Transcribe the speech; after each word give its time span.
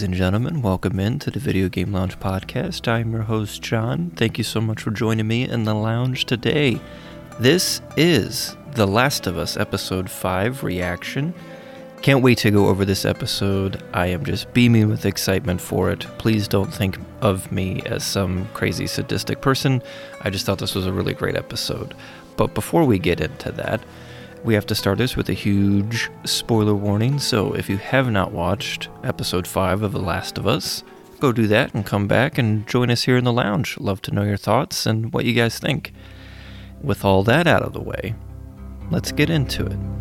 Ladies 0.00 0.08
and 0.08 0.14
gentlemen. 0.14 0.62
Welcome 0.62 0.98
in 0.98 1.18
to 1.18 1.30
the 1.30 1.38
Video 1.38 1.68
Game 1.68 1.92
Lounge 1.92 2.18
podcast. 2.18 2.88
I'm 2.88 3.12
your 3.12 3.20
host, 3.20 3.60
John. 3.60 4.12
Thank 4.16 4.38
you 4.38 4.44
so 4.44 4.58
much 4.58 4.80
for 4.80 4.90
joining 4.90 5.28
me 5.28 5.46
in 5.46 5.64
the 5.64 5.74
lounge 5.74 6.24
today. 6.24 6.80
This 7.38 7.82
is 7.98 8.56
The 8.72 8.86
Last 8.86 9.26
of 9.26 9.36
Us 9.36 9.58
Episode 9.58 10.08
5 10.08 10.64
reaction. 10.64 11.34
Can't 12.00 12.22
wait 12.22 12.38
to 12.38 12.50
go 12.50 12.68
over 12.68 12.86
this 12.86 13.04
episode. 13.04 13.82
I 13.92 14.06
am 14.06 14.24
just 14.24 14.50
beaming 14.54 14.88
with 14.88 15.04
excitement 15.04 15.60
for 15.60 15.90
it. 15.90 16.06
Please 16.16 16.48
don't 16.48 16.72
think 16.72 16.98
of 17.20 17.52
me 17.52 17.82
as 17.84 18.02
some 18.02 18.48
crazy 18.54 18.86
sadistic 18.86 19.42
person. 19.42 19.82
I 20.22 20.30
just 20.30 20.46
thought 20.46 20.60
this 20.60 20.74
was 20.74 20.86
a 20.86 20.94
really 20.94 21.12
great 21.12 21.36
episode. 21.36 21.94
But 22.38 22.54
before 22.54 22.86
we 22.86 22.98
get 22.98 23.20
into 23.20 23.52
that, 23.52 23.82
we 24.44 24.54
have 24.54 24.66
to 24.66 24.74
start 24.74 24.98
this 24.98 25.16
with 25.16 25.28
a 25.28 25.34
huge 25.34 26.10
spoiler 26.24 26.74
warning. 26.74 27.18
So 27.18 27.52
if 27.54 27.68
you 27.68 27.76
have 27.78 28.10
not 28.10 28.32
watched 28.32 28.88
episode 29.04 29.46
5 29.46 29.82
of 29.82 29.92
The 29.92 30.00
Last 30.00 30.38
of 30.38 30.46
Us, 30.46 30.82
go 31.18 31.32
do 31.32 31.46
that 31.48 31.74
and 31.74 31.84
come 31.84 32.06
back 32.06 32.38
and 32.38 32.66
join 32.66 32.90
us 32.90 33.02
here 33.02 33.16
in 33.16 33.24
the 33.24 33.32
lounge. 33.32 33.78
Love 33.78 34.00
to 34.02 34.14
know 34.14 34.22
your 34.22 34.38
thoughts 34.38 34.86
and 34.86 35.12
what 35.12 35.24
you 35.24 35.34
guys 35.34 35.58
think. 35.58 35.92
With 36.82 37.04
all 37.04 37.22
that 37.24 37.46
out 37.46 37.62
of 37.62 37.74
the 37.74 37.82
way, 37.82 38.14
let's 38.90 39.12
get 39.12 39.28
into 39.28 39.66
it. 39.66 39.99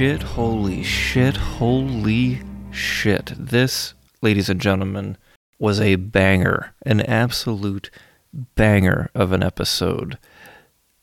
Shit, 0.00 0.22
holy 0.22 0.82
shit, 0.82 1.36
holy 1.36 2.40
shit. 2.70 3.34
This, 3.36 3.92
ladies 4.22 4.48
and 4.48 4.58
gentlemen, 4.58 5.18
was 5.58 5.78
a 5.78 5.96
banger, 5.96 6.72
an 6.86 7.02
absolute 7.02 7.90
banger 8.32 9.10
of 9.14 9.32
an 9.32 9.42
episode. 9.42 10.16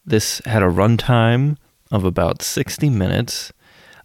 This 0.04 0.42
had 0.48 0.64
a 0.64 0.66
runtime 0.66 1.58
of 1.92 2.06
about 2.06 2.42
60 2.42 2.89
minutes. 2.89 3.54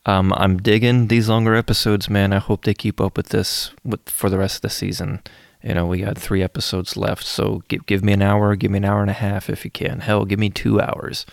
Um, 0.05 0.31
I'm 0.37 0.59
digging 0.59 1.09
these 1.09 1.27
longer 1.27 1.55
episodes, 1.55 2.11
man. 2.11 2.35
I 2.35 2.39
hope 2.39 2.67
they 2.67 2.75
keep 2.75 3.01
up 3.01 3.17
with 3.17 3.31
this 3.31 3.71
with, 3.83 4.11
for 4.11 4.29
the 4.29 4.37
rest 4.37 4.57
of 4.57 4.61
the 4.61 4.69
season. 4.69 5.23
You 5.65 5.73
know, 5.73 5.87
we 5.87 6.03
got 6.03 6.19
three 6.19 6.43
episodes 6.43 6.99
left, 6.99 7.25
so 7.25 7.63
give, 7.69 7.87
give 7.87 8.05
me 8.05 8.13
an 8.13 8.21
hour, 8.21 8.55
give 8.57 8.71
me 8.71 8.77
an 8.77 8.85
hour 8.85 9.01
and 9.01 9.09
a 9.09 9.15
half 9.15 9.49
if 9.49 9.65
you 9.65 9.71
can. 9.71 10.01
Hell, 10.01 10.27
give 10.27 10.39
me 10.39 10.51
two 10.51 10.83
hours. 10.83 11.25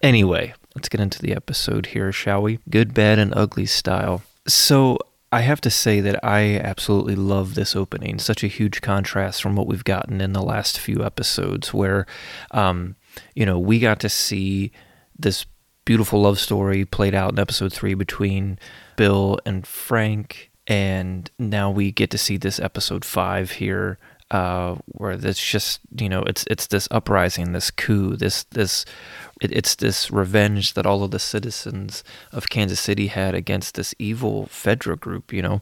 Anyway, 0.00 0.54
let's 0.74 0.88
get 0.88 1.00
into 1.00 1.20
the 1.20 1.34
episode 1.34 1.86
here, 1.86 2.12
shall 2.12 2.42
we? 2.42 2.58
Good, 2.68 2.94
bad, 2.94 3.18
and 3.18 3.32
ugly 3.34 3.66
style. 3.66 4.22
So, 4.46 4.98
I 5.32 5.40
have 5.40 5.60
to 5.62 5.70
say 5.70 5.98
that 6.00 6.24
I 6.24 6.58
absolutely 6.58 7.16
love 7.16 7.56
this 7.56 7.74
opening. 7.74 8.20
Such 8.20 8.44
a 8.44 8.48
huge 8.48 8.80
contrast 8.80 9.42
from 9.42 9.56
what 9.56 9.66
we've 9.66 9.82
gotten 9.82 10.20
in 10.20 10.32
the 10.32 10.42
last 10.42 10.78
few 10.78 11.04
episodes, 11.04 11.74
where, 11.74 12.06
um, 12.52 12.94
you 13.34 13.44
know, 13.44 13.58
we 13.58 13.80
got 13.80 13.98
to 14.00 14.08
see 14.08 14.70
this 15.18 15.44
beautiful 15.84 16.22
love 16.22 16.38
story 16.38 16.84
played 16.84 17.14
out 17.14 17.32
in 17.32 17.38
episode 17.38 17.72
three 17.72 17.94
between 17.94 18.58
Bill 18.96 19.38
and 19.44 19.66
Frank. 19.66 20.50
And 20.66 21.30
now 21.38 21.70
we 21.70 21.90
get 21.90 22.10
to 22.10 22.18
see 22.18 22.36
this 22.36 22.60
episode 22.60 23.04
five 23.04 23.50
here, 23.52 23.98
uh, 24.30 24.76
where 24.86 25.12
it's 25.12 25.44
just 25.44 25.80
you 25.98 26.08
know 26.08 26.22
it's 26.22 26.44
it's 26.50 26.68
this 26.68 26.88
uprising, 26.90 27.52
this 27.52 27.70
coup, 27.70 28.16
this 28.16 28.44
this 28.44 28.86
it, 29.44 29.52
it's 29.52 29.74
this 29.74 30.10
revenge 30.10 30.74
that 30.74 30.86
all 30.86 31.04
of 31.04 31.10
the 31.10 31.18
citizens 31.18 32.02
of 32.32 32.48
Kansas 32.48 32.80
City 32.80 33.08
had 33.08 33.34
against 33.34 33.74
this 33.74 33.94
evil 33.98 34.46
Fedra 34.46 34.98
group. 34.98 35.32
You 35.32 35.42
know, 35.42 35.60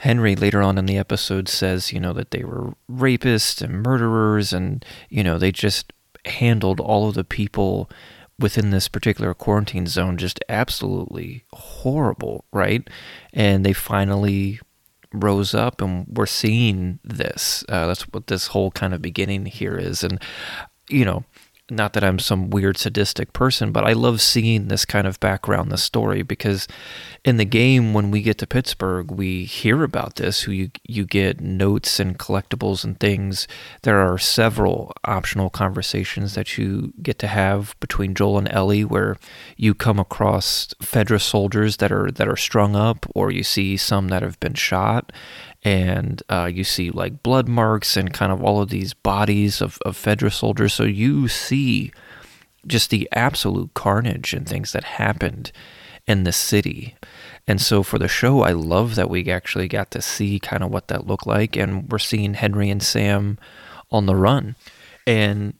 Henry 0.00 0.36
later 0.36 0.62
on 0.62 0.76
in 0.76 0.86
the 0.86 0.98
episode 0.98 1.48
says 1.48 1.92
you 1.92 2.00
know 2.00 2.12
that 2.12 2.30
they 2.30 2.44
were 2.44 2.74
rapists 2.90 3.62
and 3.62 3.82
murderers, 3.82 4.52
and 4.52 4.84
you 5.08 5.24
know 5.24 5.38
they 5.38 5.50
just 5.50 5.92
handled 6.26 6.78
all 6.78 7.08
of 7.08 7.14
the 7.14 7.24
people 7.24 7.90
within 8.38 8.70
this 8.70 8.88
particular 8.88 9.34
quarantine 9.34 9.86
zone 9.86 10.16
just 10.16 10.40
absolutely 10.48 11.44
horrible, 11.52 12.44
right? 12.52 12.88
And 13.32 13.64
they 13.64 13.72
finally 13.72 14.60
rose 15.12 15.54
up, 15.54 15.80
and 15.80 16.06
we're 16.08 16.26
seeing 16.26 16.98
this. 17.02 17.64
Uh, 17.68 17.86
that's 17.86 18.02
what 18.02 18.26
this 18.26 18.48
whole 18.48 18.70
kind 18.70 18.92
of 18.92 19.00
beginning 19.00 19.46
here 19.46 19.78
is, 19.78 20.04
and 20.04 20.20
you 20.88 21.06
know. 21.06 21.24
Not 21.72 21.94
that 21.94 22.04
I'm 22.04 22.18
some 22.18 22.50
weird 22.50 22.76
sadistic 22.76 23.32
person, 23.32 23.72
but 23.72 23.84
I 23.84 23.94
love 23.94 24.20
seeing 24.20 24.68
this 24.68 24.84
kind 24.84 25.06
of 25.06 25.18
background, 25.20 25.72
this 25.72 25.82
story, 25.82 26.22
because 26.22 26.68
in 27.24 27.38
the 27.38 27.46
game, 27.46 27.94
when 27.94 28.10
we 28.10 28.20
get 28.20 28.36
to 28.38 28.46
Pittsburgh, 28.46 29.10
we 29.10 29.44
hear 29.44 29.82
about 29.82 30.16
this. 30.16 30.42
Who 30.42 30.52
you 30.52 30.70
you 30.84 31.06
get 31.06 31.40
notes 31.40 31.98
and 31.98 32.18
collectibles 32.18 32.84
and 32.84 33.00
things. 33.00 33.48
There 33.82 34.00
are 34.00 34.18
several 34.18 34.92
optional 35.04 35.48
conversations 35.48 36.34
that 36.34 36.58
you 36.58 36.92
get 37.00 37.18
to 37.20 37.26
have 37.26 37.74
between 37.80 38.14
Joel 38.14 38.38
and 38.38 38.52
Ellie, 38.52 38.84
where 38.84 39.16
you 39.56 39.74
come 39.74 39.98
across 39.98 40.74
Fedra 40.82 41.20
soldiers 41.20 41.78
that 41.78 41.90
are 41.90 42.10
that 42.10 42.28
are 42.28 42.36
strung 42.36 42.76
up, 42.76 43.06
or 43.14 43.30
you 43.30 43.42
see 43.42 43.78
some 43.78 44.08
that 44.08 44.22
have 44.22 44.38
been 44.40 44.54
shot, 44.54 45.10
and 45.62 46.22
uh, 46.28 46.50
you 46.52 46.64
see 46.64 46.90
like 46.90 47.22
blood 47.22 47.48
marks 47.48 47.96
and 47.96 48.12
kind 48.12 48.32
of 48.32 48.42
all 48.42 48.60
of 48.60 48.70
these 48.70 48.94
bodies 48.94 49.60
of, 49.60 49.78
of 49.84 49.96
Fedra 49.96 50.32
soldiers. 50.32 50.74
So 50.74 50.82
you 50.82 51.28
see 51.28 51.92
just 52.66 52.90
the 52.90 53.08
absolute 53.12 53.74
carnage 53.74 54.32
and 54.32 54.48
things 54.48 54.72
that 54.72 54.84
happened 54.84 55.52
in 56.06 56.24
the 56.24 56.32
city. 56.32 56.96
And 57.46 57.60
so 57.60 57.82
for 57.82 57.98
the 57.98 58.08
show, 58.08 58.42
I 58.42 58.52
love 58.52 58.96
that 58.96 59.10
we 59.10 59.30
actually 59.30 59.68
got 59.68 59.90
to 59.92 60.02
see 60.02 60.38
kind 60.38 60.62
of 60.62 60.70
what 60.70 60.88
that 60.88 61.06
looked 61.06 61.26
like. 61.26 61.56
And 61.56 61.90
we're 61.90 61.98
seeing 61.98 62.34
Henry 62.34 62.70
and 62.70 62.82
Sam 62.82 63.38
on 63.90 64.06
the 64.06 64.16
run. 64.16 64.56
And 65.06 65.54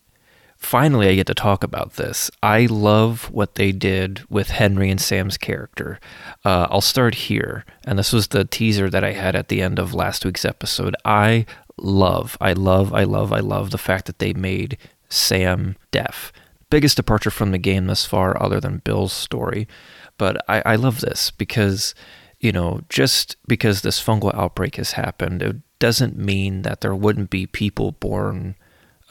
finally, 0.63 1.09
I 1.09 1.15
get 1.15 1.27
to 1.27 1.35
talk 1.35 1.65
about 1.65 1.95
this. 1.95 2.31
I 2.43 2.67
love 2.67 3.31
what 3.31 3.57
they 3.57 3.73
did 3.73 4.23
with 4.31 4.51
Henry 4.51 4.91
and 4.91 5.01
Sam's 5.01 5.37
character. 5.37 6.01
Uh, 6.45 6.67
I'll 6.71 6.81
start 6.81 7.15
here. 7.15 7.65
And 7.85 7.99
this 7.99 8.13
was 8.13 8.29
the 8.29 8.45
teaser 8.45 8.89
that 8.89 9.05
I 9.05 9.13
had 9.13 9.37
at 9.37 9.49
the 9.49 9.61
end 9.61 9.79
of 9.79 9.95
last 9.95 10.25
week's 10.25 10.45
episode. 10.45 10.97
I 11.05 11.47
love, 11.77 12.37
I 12.41 12.53
love, 12.53 12.95
I 12.95 13.05
love, 13.05 13.33
I 13.33 13.41
love 13.41 13.71
the 13.71 13.79
fact 13.79 14.07
that 14.07 14.19
they 14.19 14.33
made 14.33 14.79
Sam 15.09 15.77
deaf. 15.91 16.33
Biggest 16.71 16.97
departure 16.97 17.31
from 17.31 17.51
the 17.51 17.59
game 17.59 17.87
thus 17.87 18.07
far, 18.07 18.41
other 18.43 18.61
than 18.61 18.79
Bill's 18.79 19.13
story. 19.13 19.69
But 20.17 20.43
I, 20.49 20.63
I 20.65 20.77
love 20.77 21.01
this 21.01 21.31
because, 21.31 21.95
you 22.41 22.53
know, 22.53 22.81
just 22.89 23.37
because 23.47 23.83
this 23.83 24.03
fungal 24.03 24.35
outbreak 24.35 24.77
has 24.77 24.93
happened, 24.93 25.43
it 25.43 25.57
doesn't 25.79 26.17
mean 26.17 26.63
that 26.63 26.81
there 26.81 26.95
wouldn't 26.95 27.29
be 27.29 27.47
people 27.47 27.93
born 27.93 28.55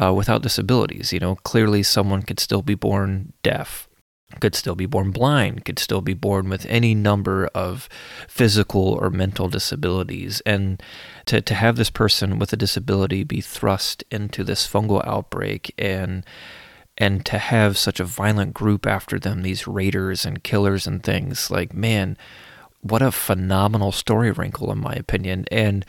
uh, 0.02 0.14
without 0.14 0.42
disabilities. 0.42 1.14
You 1.14 1.20
know, 1.20 1.36
clearly 1.36 1.84
someone 1.84 2.24
could 2.24 2.40
still 2.40 2.62
be 2.62 2.76
born 2.76 3.34
deaf, 3.44 3.88
could 4.40 4.56
still 4.56 4.76
be 4.76 4.86
born 4.86 5.12
blind, 5.12 5.66
could 5.66 5.80
still 5.80 6.02
be 6.02 6.14
born 6.14 6.50
with 6.50 6.66
any 6.68 6.96
number 6.96 7.48
of 7.54 7.88
physical 8.28 8.94
or 8.94 9.10
mental 9.10 9.48
disabilities. 9.48 10.42
And 10.46 10.82
to, 11.26 11.42
to 11.42 11.54
have 11.54 11.76
this 11.76 11.90
person 11.90 12.40
with 12.40 12.52
a 12.52 12.58
disability 12.58 13.24
be 13.24 13.42
thrust 13.42 14.04
into 14.10 14.44
this 14.44 14.68
fungal 14.68 15.06
outbreak 15.06 15.74
and 15.78 16.26
and 16.98 17.26
to 17.26 17.38
have 17.40 17.78
such 17.78 18.00
a 18.00 18.06
violent 18.06 18.54
group 18.54 18.86
after 18.86 19.18
them, 19.18 19.42
these 19.42 19.66
raiders 19.66 20.26
and 20.26 20.44
killers 20.44 20.86
and 20.86 21.02
things, 21.02 21.50
like, 21.50 21.74
man, 21.74 22.18
what 22.82 23.02
a 23.02 23.12
phenomenal 23.12 23.92
story 23.92 24.32
wrinkle, 24.32 24.72
in 24.72 24.80
my 24.80 24.94
opinion. 24.94 25.46
And 25.50 25.86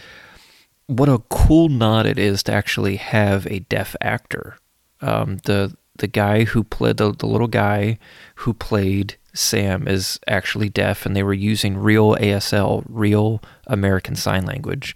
what 0.86 1.08
a 1.08 1.22
cool 1.30 1.68
nod 1.68 2.06
it 2.06 2.18
is 2.18 2.42
to 2.44 2.52
actually 2.52 2.96
have 2.96 3.46
a 3.46 3.60
deaf 3.60 3.96
actor. 4.00 4.58
Um, 5.00 5.38
the 5.44 5.76
the 5.96 6.06
guy 6.06 6.44
who 6.44 6.64
played 6.64 6.96
the, 6.96 7.12
the 7.12 7.26
little 7.26 7.48
guy 7.48 7.98
who 8.36 8.54
played 8.54 9.16
Sam 9.34 9.86
is 9.88 10.18
actually 10.26 10.68
deaf, 10.68 11.06
and 11.06 11.16
they 11.16 11.22
were 11.22 11.32
using 11.32 11.78
real 11.78 12.16
ASL, 12.16 12.84
real 12.88 13.42
American 13.66 14.16
Sign 14.16 14.44
Language, 14.44 14.94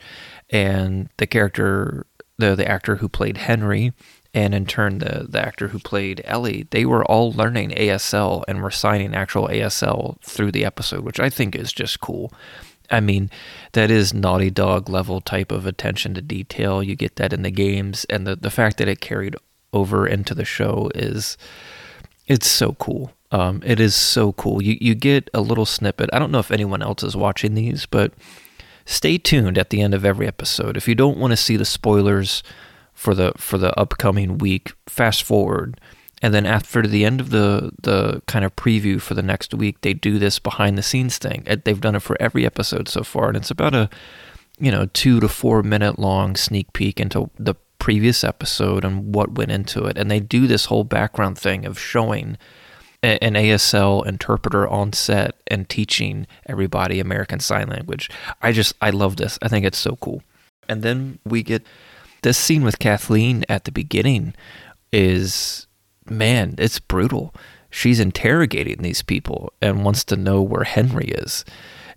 and 0.50 1.08
the 1.16 1.26
character, 1.26 2.06
the 2.38 2.54
the 2.54 2.68
actor 2.68 2.96
who 2.96 3.08
played 3.08 3.38
Henry, 3.38 3.92
and 4.34 4.54
in 4.54 4.66
turn 4.66 4.98
the 4.98 5.26
the 5.28 5.40
actor 5.40 5.68
who 5.68 5.78
played 5.78 6.20
Ellie, 6.24 6.66
they 6.70 6.84
were 6.84 7.04
all 7.04 7.32
learning 7.32 7.70
ASL 7.70 8.44
and 8.46 8.62
were 8.62 8.70
signing 8.70 9.14
actual 9.14 9.48
ASL 9.48 10.20
through 10.22 10.52
the 10.52 10.64
episode, 10.64 11.00
which 11.00 11.20
I 11.20 11.30
think 11.30 11.54
is 11.56 11.72
just 11.72 12.00
cool. 12.00 12.32
I 12.90 13.00
mean, 13.00 13.30
that 13.72 13.90
is 13.90 14.14
Naughty 14.14 14.50
Dog 14.50 14.88
level 14.88 15.20
type 15.20 15.52
of 15.52 15.66
attention 15.66 16.14
to 16.14 16.22
detail. 16.22 16.82
You 16.82 16.94
get 16.94 17.16
that 17.16 17.32
in 17.32 17.42
the 17.42 17.50
games, 17.50 18.06
and 18.10 18.26
the 18.26 18.36
the 18.36 18.50
fact 18.50 18.78
that 18.78 18.88
it 18.88 19.00
carried 19.00 19.36
over 19.72 20.06
into 20.06 20.34
the 20.34 20.44
show 20.44 20.90
is 20.94 21.36
it's 22.26 22.48
so 22.48 22.72
cool. 22.74 23.12
Um, 23.32 23.62
it 23.64 23.80
is 23.80 23.94
so 23.94 24.32
cool. 24.32 24.62
You 24.62 24.76
you 24.80 24.94
get 24.94 25.28
a 25.34 25.40
little 25.40 25.66
snippet. 25.66 26.10
I 26.12 26.18
don't 26.18 26.30
know 26.30 26.38
if 26.38 26.50
anyone 26.50 26.82
else 26.82 27.02
is 27.02 27.16
watching 27.16 27.54
these, 27.54 27.86
but 27.86 28.12
stay 28.84 29.18
tuned 29.18 29.58
at 29.58 29.70
the 29.70 29.80
end 29.80 29.94
of 29.94 30.04
every 30.04 30.26
episode. 30.26 30.76
If 30.76 30.88
you 30.88 30.94
don't 30.94 31.18
want 31.18 31.32
to 31.32 31.36
see 31.36 31.56
the 31.56 31.64
spoilers 31.64 32.42
for 32.94 33.14
the 33.14 33.32
for 33.36 33.58
the 33.58 33.78
upcoming 33.78 34.38
week, 34.38 34.72
fast 34.86 35.22
forward. 35.22 35.80
And 36.22 36.32
then 36.32 36.46
after 36.46 36.86
the 36.86 37.04
end 37.04 37.20
of 37.20 37.30
the 37.30 37.72
the 37.82 38.22
kind 38.26 38.44
of 38.44 38.56
preview 38.56 39.00
for 39.00 39.14
the 39.14 39.22
next 39.22 39.54
week, 39.54 39.80
they 39.82 39.92
do 39.92 40.18
this 40.18 40.38
behind 40.38 40.78
the 40.78 40.82
scenes 40.82 41.18
thing. 41.18 41.46
They've 41.64 41.80
done 41.80 41.94
it 41.94 42.02
for 42.02 42.16
every 42.20 42.46
episode 42.46 42.88
so 42.88 43.02
far, 43.02 43.28
and 43.28 43.36
it's 43.36 43.50
about 43.50 43.74
a 43.74 43.90
you 44.58 44.70
know 44.70 44.86
two 44.86 45.20
to 45.20 45.28
four 45.28 45.62
minute 45.62 45.98
long 45.98 46.36
sneak 46.36 46.72
peek 46.72 47.00
into 47.00 47.30
the 47.38 47.54
previous 47.78 48.24
episode 48.24 48.84
and 48.84 49.14
what 49.14 49.32
went 49.32 49.50
into 49.50 49.84
it. 49.84 49.98
And 49.98 50.10
they 50.10 50.20
do 50.20 50.46
this 50.46 50.66
whole 50.66 50.84
background 50.84 51.38
thing 51.38 51.64
of 51.66 51.78
showing 51.78 52.38
an 53.02 53.34
ASL 53.34 54.06
interpreter 54.06 54.66
on 54.66 54.92
set 54.92 55.36
and 55.46 55.68
teaching 55.68 56.26
everybody 56.46 56.98
American 56.98 57.40
Sign 57.40 57.68
Language. 57.68 58.10
I 58.42 58.52
just, 58.52 58.74
I 58.80 58.90
love 58.90 59.16
this. 59.16 59.38
I 59.42 59.48
think 59.48 59.64
it's 59.64 59.78
so 59.78 59.96
cool. 59.96 60.22
And 60.68 60.82
then 60.82 61.18
we 61.24 61.42
get 61.42 61.64
this 62.22 62.38
scene 62.38 62.64
with 62.64 62.78
Kathleen 62.78 63.44
at 63.48 63.64
the 63.64 63.72
beginning 63.72 64.34
is, 64.92 65.65
man, 66.10 66.54
it's 66.58 66.78
brutal. 66.78 67.34
She's 67.70 68.00
interrogating 68.00 68.82
these 68.82 69.02
people 69.02 69.52
and 69.60 69.84
wants 69.84 70.04
to 70.04 70.16
know 70.16 70.42
where 70.42 70.64
Henry 70.64 71.08
is. 71.08 71.44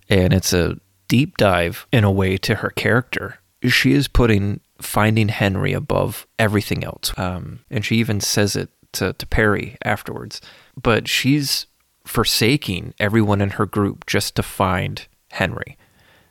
And 0.08 0.32
it's 0.32 0.52
a 0.52 0.78
deep 1.08 1.36
dive 1.36 1.86
in 1.92 2.04
a 2.04 2.10
way 2.10 2.36
to 2.38 2.56
her 2.56 2.70
character. 2.70 3.38
She 3.64 3.92
is 3.92 4.08
putting 4.08 4.60
finding 4.80 5.28
Henry 5.28 5.72
above 5.72 6.26
everything 6.38 6.84
else. 6.84 7.12
Um, 7.18 7.60
and 7.70 7.84
she 7.84 7.96
even 7.96 8.20
says 8.20 8.56
it 8.56 8.70
to, 8.92 9.12
to 9.12 9.26
Perry 9.26 9.76
afterwards 9.84 10.40
but 10.80 11.08
she's 11.08 11.66
forsaking 12.04 12.94
everyone 12.98 13.40
in 13.40 13.50
her 13.50 13.66
group 13.66 14.06
just 14.06 14.34
to 14.36 14.42
find 14.42 15.06
Henry. 15.30 15.76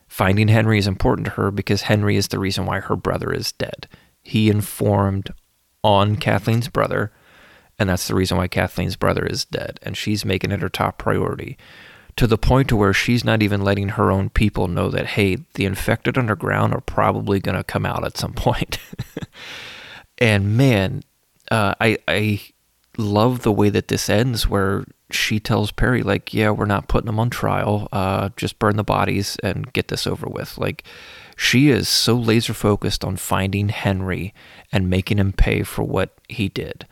Finding 0.08 0.48
Henry 0.48 0.80
is 0.80 0.88
important 0.88 1.26
to 1.26 1.31
her 1.31 1.52
because 1.52 1.84
Henry 1.84 2.16
is 2.16 2.30
the 2.30 2.40
reason 2.40 2.66
why 2.66 2.80
her 2.80 2.96
brother 2.96 3.31
is 3.31 3.52
dead. 3.52 3.88
He 4.22 4.50
informed 4.50 5.30
on 5.84 6.16
Kathleen's 6.16 6.68
brother, 6.68 7.12
and 7.80 7.90
that's 7.90 8.08
the 8.08 8.16
reason 8.16 8.38
why 8.38 8.48
Kathleen's 8.48 8.98
brother 8.98 9.26
is 9.26 9.46
dead. 9.46 9.80
And 9.81 9.96
she's 9.96 10.26
making 10.26 10.52
it 10.52 10.62
her 10.62 10.70
top 10.70 10.98
priority 10.98 11.58
to 12.18 12.28
the 12.28 12.38
point 12.38 12.68
to 12.68 12.76
where 12.76 12.94
she's 12.94 13.24
not 13.24 13.42
even 13.42 13.62
letting 13.62 13.90
her 13.90 14.12
own 14.12 14.30
people 14.30 14.68
know 14.68 14.90
that, 14.90 15.06
hey, 15.06 15.38
the 15.54 15.64
infected 15.64 16.18
underground 16.18 16.74
are 16.74 16.81
probably 16.81 17.40
going 17.40 17.56
to 17.56 17.64
come 17.64 17.86
out 17.86 18.04
at 18.04 18.18
some 18.18 18.34
point. 18.36 18.78
and 20.18 20.58
man, 20.58 21.04
uh, 21.50 21.74
I, 21.80 21.98
I 22.08 22.42
love 22.98 23.44
the 23.44 23.52
way 23.54 23.70
that 23.70 23.88
this 23.88 24.10
ends, 24.10 24.50
where 24.50 24.84
she 25.10 25.40
tells 25.40 25.72
Perry, 25.72 26.04
like, 26.04 26.34
yeah, 26.34 26.52
we're 26.52 26.66
not 26.66 26.90
putting 26.90 27.08
them 27.08 27.20
on 27.20 27.30
trial. 27.30 27.88
Uh, 27.94 28.30
just 28.36 28.60
burn 28.60 28.76
the 28.76 28.84
bodies 28.84 29.38
and 29.42 29.72
get 29.72 29.88
this 29.88 30.06
over 30.06 30.28
with. 30.28 30.58
Like, 30.58 30.84
she 31.38 31.70
is 31.70 31.88
so 31.88 32.16
laser 32.16 32.54
focused 32.54 33.06
on 33.06 33.16
finding 33.16 33.70
Henry 33.70 34.34
and 34.74 34.90
making 34.90 35.20
him 35.20 35.31
pay 35.31 35.64
for 35.64 35.84
what 35.84 36.18
he 36.28 36.50
did. 36.50 36.86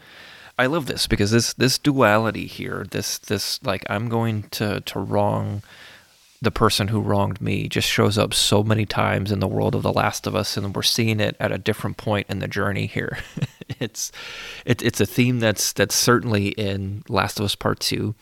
I 0.58 0.66
love 0.66 0.88
this 0.88 1.08
because 1.08 1.32
this 1.32 1.54
this 1.54 1.78
duality 1.78 2.48
here, 2.48 2.86
this 2.90 3.20
this 3.20 3.64
like 3.64 3.86
I'm 3.90 4.10
going 4.10 4.44
to 4.52 4.82
to 4.82 5.00
wrong 5.00 5.62
the 6.42 6.52
person 6.52 6.88
who 6.90 7.02
wronged 7.02 7.42
me 7.42 7.68
just 7.68 7.88
shows 7.88 8.18
up 8.18 8.34
so 8.34 8.64
many 8.64 8.86
times 8.86 9.32
in 9.32 9.40
the 9.40 9.48
world 9.48 9.74
of 9.74 9.82
The 9.82 9.94
Last 9.94 10.28
of 10.28 10.36
Us, 10.36 10.56
and 10.56 10.76
we're 10.76 10.84
seeing 10.84 11.20
it 11.20 11.36
at 11.40 11.52
a 11.52 11.58
different 11.58 11.98
point 11.98 12.28
in 12.30 12.40
the 12.40 12.48
journey 12.48 12.86
here. 12.86 13.18
it's 13.80 14.12
it, 14.66 14.82
it's 14.82 15.02
a 15.02 15.06
theme 15.06 15.40
that's 15.40 15.74
that's 15.74 15.96
certainly 15.96 16.50
in 16.50 17.04
Last 17.08 17.40
of 17.40 17.46
Us 17.46 17.56
Part 17.56 17.80
Two, 17.80 18.16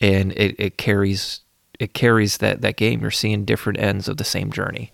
and 0.00 0.32
it, 0.32 0.56
it 0.58 0.78
carries 0.78 1.40
it 1.78 1.94
carries 1.94 2.38
that 2.38 2.62
that 2.62 2.76
game. 2.76 3.00
You're 3.02 3.10
seeing 3.10 3.44
different 3.44 3.78
ends 3.78 4.08
of 4.08 4.16
the 4.16 4.24
same 4.24 4.50
journey. 4.52 4.90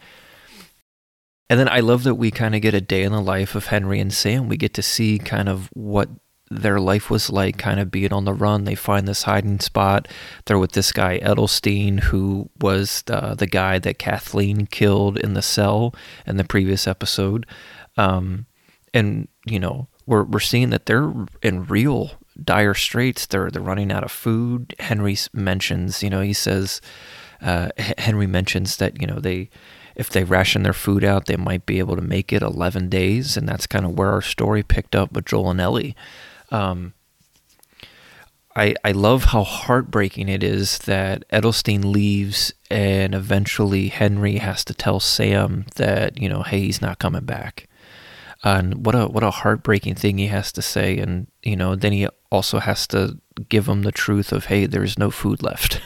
And 1.50 1.60
then 1.60 1.68
I 1.68 1.80
love 1.80 2.04
that 2.04 2.14
we 2.14 2.30
kind 2.30 2.54
of 2.54 2.62
get 2.62 2.72
a 2.72 2.80
day 2.80 3.02
in 3.02 3.12
the 3.12 3.20
life 3.20 3.54
of 3.54 3.66
Henry 3.66 4.00
and 4.00 4.12
Sam. 4.12 4.48
We 4.48 4.56
get 4.56 4.74
to 4.74 4.82
see 4.82 5.18
kind 5.18 5.48
of 5.48 5.68
what 5.74 6.08
their 6.50 6.78
life 6.78 7.10
was 7.10 7.30
like 7.30 7.56
kind 7.56 7.80
of 7.80 7.90
being 7.90 8.12
on 8.12 8.24
the 8.24 8.32
run. 8.32 8.64
They 8.64 8.74
find 8.74 9.08
this 9.08 9.22
hiding 9.22 9.60
spot. 9.60 10.08
They're 10.44 10.58
with 10.58 10.72
this 10.72 10.92
guy, 10.92 11.18
Edelstein, 11.20 12.00
who 12.00 12.50
was 12.60 13.02
the, 13.02 13.34
the 13.34 13.46
guy 13.46 13.78
that 13.78 13.98
Kathleen 13.98 14.66
killed 14.66 15.18
in 15.18 15.34
the 15.34 15.42
cell 15.42 15.94
in 16.26 16.36
the 16.36 16.44
previous 16.44 16.86
episode. 16.86 17.46
Um, 17.96 18.46
and, 18.92 19.28
you 19.46 19.58
know, 19.58 19.88
we're, 20.06 20.24
we're 20.24 20.40
seeing 20.40 20.70
that 20.70 20.86
they're 20.86 21.12
in 21.42 21.64
real 21.64 22.12
dire 22.42 22.74
straits. 22.74 23.26
They're, 23.26 23.50
they're 23.50 23.62
running 23.62 23.90
out 23.90 24.04
of 24.04 24.12
food. 24.12 24.74
Henry 24.78 25.16
mentions, 25.32 26.02
you 26.02 26.10
know, 26.10 26.20
he 26.20 26.32
says, 26.32 26.80
uh, 27.40 27.70
Henry 27.98 28.26
mentions 28.26 28.76
that, 28.76 29.00
you 29.00 29.06
know, 29.06 29.18
they, 29.18 29.48
if 29.96 30.10
they 30.10 30.24
ration 30.24 30.62
their 30.62 30.72
food 30.72 31.04
out, 31.04 31.26
they 31.26 31.36
might 31.36 31.66
be 31.66 31.78
able 31.78 31.96
to 31.96 32.02
make 32.02 32.32
it 32.32 32.42
11 32.42 32.88
days. 32.88 33.36
And 33.36 33.48
that's 33.48 33.66
kind 33.66 33.84
of 33.84 33.96
where 33.96 34.10
our 34.10 34.22
story 34.22 34.62
picked 34.62 34.94
up 34.94 35.12
with 35.12 35.26
Joel 35.26 35.50
and 35.50 35.60
Ellie. 35.60 35.96
Um, 36.54 36.94
I, 38.56 38.76
I 38.84 38.92
love 38.92 39.24
how 39.24 39.42
heartbreaking 39.42 40.28
it 40.28 40.44
is 40.44 40.78
that 40.80 41.28
Edelstein 41.30 41.84
leaves 41.84 42.54
and 42.70 43.14
eventually 43.14 43.88
Henry 43.88 44.36
has 44.36 44.64
to 44.66 44.74
tell 44.74 45.00
Sam 45.00 45.66
that, 45.74 46.20
you 46.20 46.28
know, 46.28 46.42
hey, 46.42 46.60
he's 46.60 46.80
not 46.80 47.00
coming 47.00 47.24
back. 47.24 47.68
And 48.44 48.86
what 48.86 48.94
a 48.94 49.06
what 49.06 49.24
a 49.24 49.30
heartbreaking 49.30 49.96
thing 49.96 50.18
he 50.18 50.28
has 50.28 50.52
to 50.52 50.62
say 50.62 50.98
and 50.98 51.26
you 51.42 51.56
know, 51.56 51.74
then 51.74 51.92
he 51.92 52.06
also 52.30 52.60
has 52.60 52.86
to 52.88 53.18
give 53.48 53.66
him 53.66 53.82
the 53.82 53.90
truth 53.90 54.32
of, 54.32 54.44
hey, 54.44 54.66
there's 54.66 54.98
no 54.98 55.10
food 55.10 55.42
left. 55.42 55.80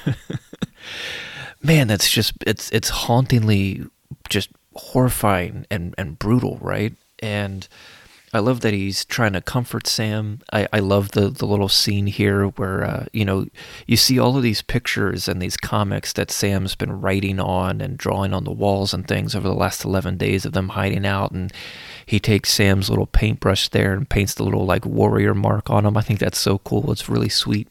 Man, 1.62 1.88
that's 1.88 2.11
just 2.11 2.32
it's 2.47 2.69
it's 2.70 2.91
hauntingly 2.91 3.87
just 4.29 4.50
horrifying 4.75 5.67
and, 5.70 5.94
and 5.97 6.19
brutal, 6.19 6.59
right? 6.61 6.93
And 7.20 7.67
I 8.33 8.41
love 8.41 8.61
that 8.61 8.75
he's 8.75 9.07
trying 9.07 9.32
to 9.32 9.41
comfort 9.41 9.87
Sam. 9.87 10.41
I, 10.53 10.69
I 10.73 10.81
love 10.81 11.13
the, 11.13 11.31
the 11.31 11.47
little 11.47 11.69
scene 11.69 12.06
here 12.06 12.47
where, 12.47 12.85
uh, 12.85 13.06
you 13.13 13.25
know, 13.25 13.47
you 13.87 13.97
see 13.97 14.19
all 14.19 14.37
of 14.37 14.43
these 14.43 14.61
pictures 14.61 15.29
and 15.29 15.41
these 15.41 15.56
comics 15.56 16.13
that 16.13 16.31
Sam's 16.31 16.75
been 16.75 17.01
writing 17.01 17.41
on 17.41 17.81
and 17.81 17.97
drawing 17.97 18.35
on 18.35 18.44
the 18.44 18.53
walls 18.53 18.93
and 18.93 19.08
things 19.08 19.35
over 19.35 19.49
the 19.49 19.55
last 19.55 19.85
11 19.85 20.19
days 20.19 20.44
of 20.44 20.53
them 20.53 20.70
hiding 20.70 21.06
out. 21.06 21.31
And 21.31 21.51
he 22.05 22.20
takes 22.20 22.53
Sam's 22.53 22.91
little 22.91 23.06
paintbrush 23.06 23.69
there 23.69 23.94
and 23.94 24.08
paints 24.08 24.35
the 24.35 24.44
little, 24.44 24.67
like, 24.67 24.85
warrior 24.85 25.35
mark 25.35 25.70
on 25.70 25.87
him. 25.87 25.97
I 25.97 26.03
think 26.03 26.20
that's 26.20 26.39
so 26.39 26.58
cool. 26.58 26.93
It's 26.93 27.08
really 27.08 27.31
sweet. 27.31 27.69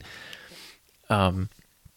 Um, 1.10 1.50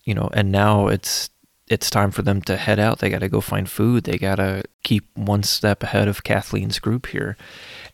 you 0.04 0.14
know, 0.14 0.28
and 0.34 0.52
now 0.52 0.88
it's 0.88 1.30
it's 1.70 1.88
time 1.88 2.10
for 2.10 2.22
them 2.22 2.42
to 2.42 2.56
head 2.56 2.80
out. 2.80 2.98
They 2.98 3.08
got 3.08 3.20
to 3.20 3.28
go 3.28 3.40
find 3.40 3.70
food. 3.70 4.02
They 4.02 4.18
got 4.18 4.36
to 4.36 4.64
keep 4.82 5.06
one 5.16 5.44
step 5.44 5.84
ahead 5.84 6.08
of 6.08 6.24
Kathleen's 6.24 6.80
group 6.80 7.06
here. 7.06 7.36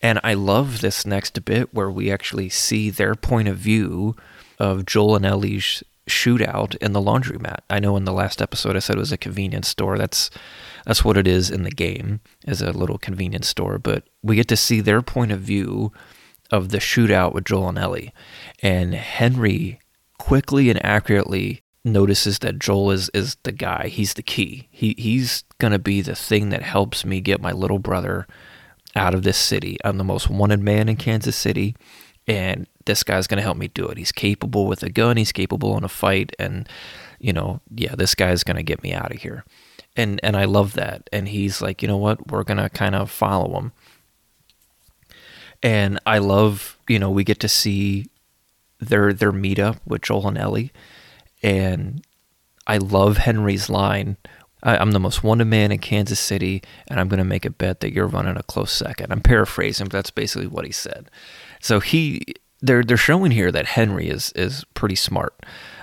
And 0.01 0.19
I 0.25 0.33
love 0.33 0.81
this 0.81 1.05
next 1.05 1.45
bit 1.45 1.75
where 1.75 1.91
we 1.91 2.11
actually 2.11 2.49
see 2.49 2.89
their 2.89 3.15
point 3.15 3.49
of 3.49 3.59
view 3.59 4.17
of 4.59 4.87
Joel 4.87 5.17
and 5.17 5.27
Ellie's 5.27 5.85
shootout 6.09 6.75
in 6.77 6.95
the 6.95 7.03
laundromat. 7.03 7.59
I 7.69 7.79
know 7.79 7.99
in 7.99 8.05
the 8.05 8.15
last 8.15 8.41
episode 8.41 8.77
I 8.77 8.79
said 8.79 8.97
it 8.97 9.01
was 9.01 9.13
a 9.13 9.19
convenience 9.19 9.69
store. 9.69 9.99
That's 9.99 10.31
that's 10.87 11.05
what 11.05 11.19
it 11.19 11.27
is 11.27 11.51
in 11.51 11.65
the 11.65 11.71
game, 11.71 12.21
is 12.47 12.63
a 12.63 12.71
little 12.73 12.97
convenience 12.97 13.49
store. 13.49 13.79
But 13.79 14.05
we 14.23 14.37
get 14.37 14.49
to 14.49 14.57
see 14.57 14.81
their 14.81 15.03
point 15.03 15.33
of 15.33 15.41
view 15.41 15.93
of 16.51 16.71
the 16.71 16.79
shootout 16.79 17.35
with 17.35 17.45
Joel 17.45 17.69
and 17.69 17.79
Ellie. 17.79 18.15
And 18.63 18.95
Henry 18.95 19.81
quickly 20.19 20.71
and 20.71 20.83
accurately 20.85 21.61
notices 21.87 22.41
that 22.41 22.59
Joel 22.59 22.91
is 22.91 23.09
is 23.11 23.37
the 23.45 23.53
guy. 23.53 23.89
He's 23.89 24.15
the 24.15 24.23
key. 24.23 24.69
He 24.71 24.95
he's 24.99 25.45
gonna 25.59 25.79
be 25.79 26.03
the 26.03 26.15
thing 26.15 26.51
that 26.51 26.63
helps 26.63 27.05
me 27.05 27.21
get 27.21 27.41
my 27.41 27.53
little 27.53 27.79
brother 27.79 28.27
out 28.95 29.15
of 29.15 29.23
this 29.23 29.39
city. 29.39 29.79
I'm 29.85 29.99
the 29.99 30.05
most 30.05 30.29
wanted 30.29 30.61
man 30.61 30.89
in 30.89 30.97
Kansas 30.97 31.37
City, 31.37 31.77
and 32.27 32.67
this 32.85 33.03
guy's 33.03 33.27
gonna 33.27 33.43
help 33.43 33.57
me 33.57 33.69
do 33.69 33.87
it. 33.89 33.99
He's 33.99 34.13
capable 34.13 34.67
with 34.67 34.83
a 34.83 34.91
gun. 34.91 35.17
He's 35.17 35.33
capable 35.33 35.77
in 35.79 35.85
a 35.85 35.89
fight, 35.89 36.35
and 36.39 36.69
you 37.19 37.33
know, 37.33 37.61
yeah, 37.75 37.95
this 37.95 38.15
guy's 38.15 38.45
gonna 38.45 38.63
get 38.63 38.83
me 38.83 38.93
out 38.93 39.15
of 39.15 39.23
here. 39.23 39.45
And 39.97 40.21
and 40.23 40.37
I 40.37 40.45
love 40.45 40.75
that. 40.75 41.09
And 41.13 41.29
he's 41.29 41.63
like, 41.63 41.81
you 41.83 41.89
know 41.89 41.97
what? 41.97 42.31
We're 42.31 42.45
gonna 42.45 42.69
kind 42.69 42.95
of 42.95 43.11
follow 43.11 43.59
him. 43.59 43.73
And 45.63 45.99
I 46.05 46.19
love, 46.19 46.79
you 46.87 46.99
know, 46.99 47.11
we 47.11 47.25
get 47.25 47.41
to 47.41 47.49
see 47.49 48.11
their 48.79 49.13
their 49.13 49.33
meetup 49.33 49.79
with 49.87 50.03
Joel 50.03 50.29
and 50.29 50.37
Ellie 50.39 50.71
and 51.43 52.05
I 52.67 52.79
love 52.79 53.19
Henry's 53.19 53.69
line. 53.71 54.17
I, 54.63 54.81
am 54.81 54.93
the 54.93 55.01
most 55.01 55.23
wanted 55.23 55.47
man 55.47 55.71
in 55.71 55.79
Kansas 55.79 56.19
City, 56.19 56.63
and 56.89 56.99
I'm 56.99 57.09
going 57.09 57.19
to 57.19 57.25
make 57.25 57.45
a 57.45 57.51
bet 57.51 57.81
that 57.81 57.93
you're 57.93 58.07
running 58.07 58.37
a 58.37 58.43
close 58.43 58.73
second. 58.73 59.13
I'm 59.13 59.21
paraphrasing, 59.21 59.87
but 59.87 59.93
that's 59.93 60.11
basically 60.11 60.49
what 60.49 60.65
he 60.65 60.73
said. 60.73 61.11
So 61.61 61.81
he, 61.81 62.23
they're 62.61 62.83
they're 62.83 62.97
showing 62.97 63.31
here 63.31 63.53
that 63.53 63.67
Henry 63.67 64.09
is 64.09 64.33
is 64.33 64.65
pretty 64.75 64.97
smart. 64.97 65.35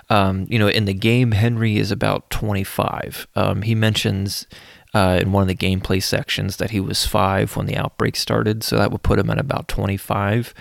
Um, 0.10 0.46
you 0.50 0.60
know, 0.60 0.68
in 0.68 0.86
the 0.86 0.94
game, 0.94 1.32
Henry 1.32 1.78
is 1.78 1.92
about 1.92 2.30
25. 2.30 3.28
Um, 3.36 3.62
he 3.62 3.74
mentions 3.74 4.46
uh, 4.94 5.20
in 5.22 5.32
one 5.32 5.44
of 5.44 5.48
the 5.48 5.56
gameplay 5.56 6.04
sections 6.04 6.58
that 6.58 6.72
he 6.72 6.80
was 6.80 7.06
five 7.06 7.56
when 7.56 7.68
the 7.68 7.78
outbreak 7.78 8.16
started, 8.16 8.64
so 8.64 8.78
that 8.78 8.92
would 8.92 9.04
put 9.04 9.20
him 9.20 9.30
at 9.30 9.40
about 9.40 9.68
25. 9.68 10.54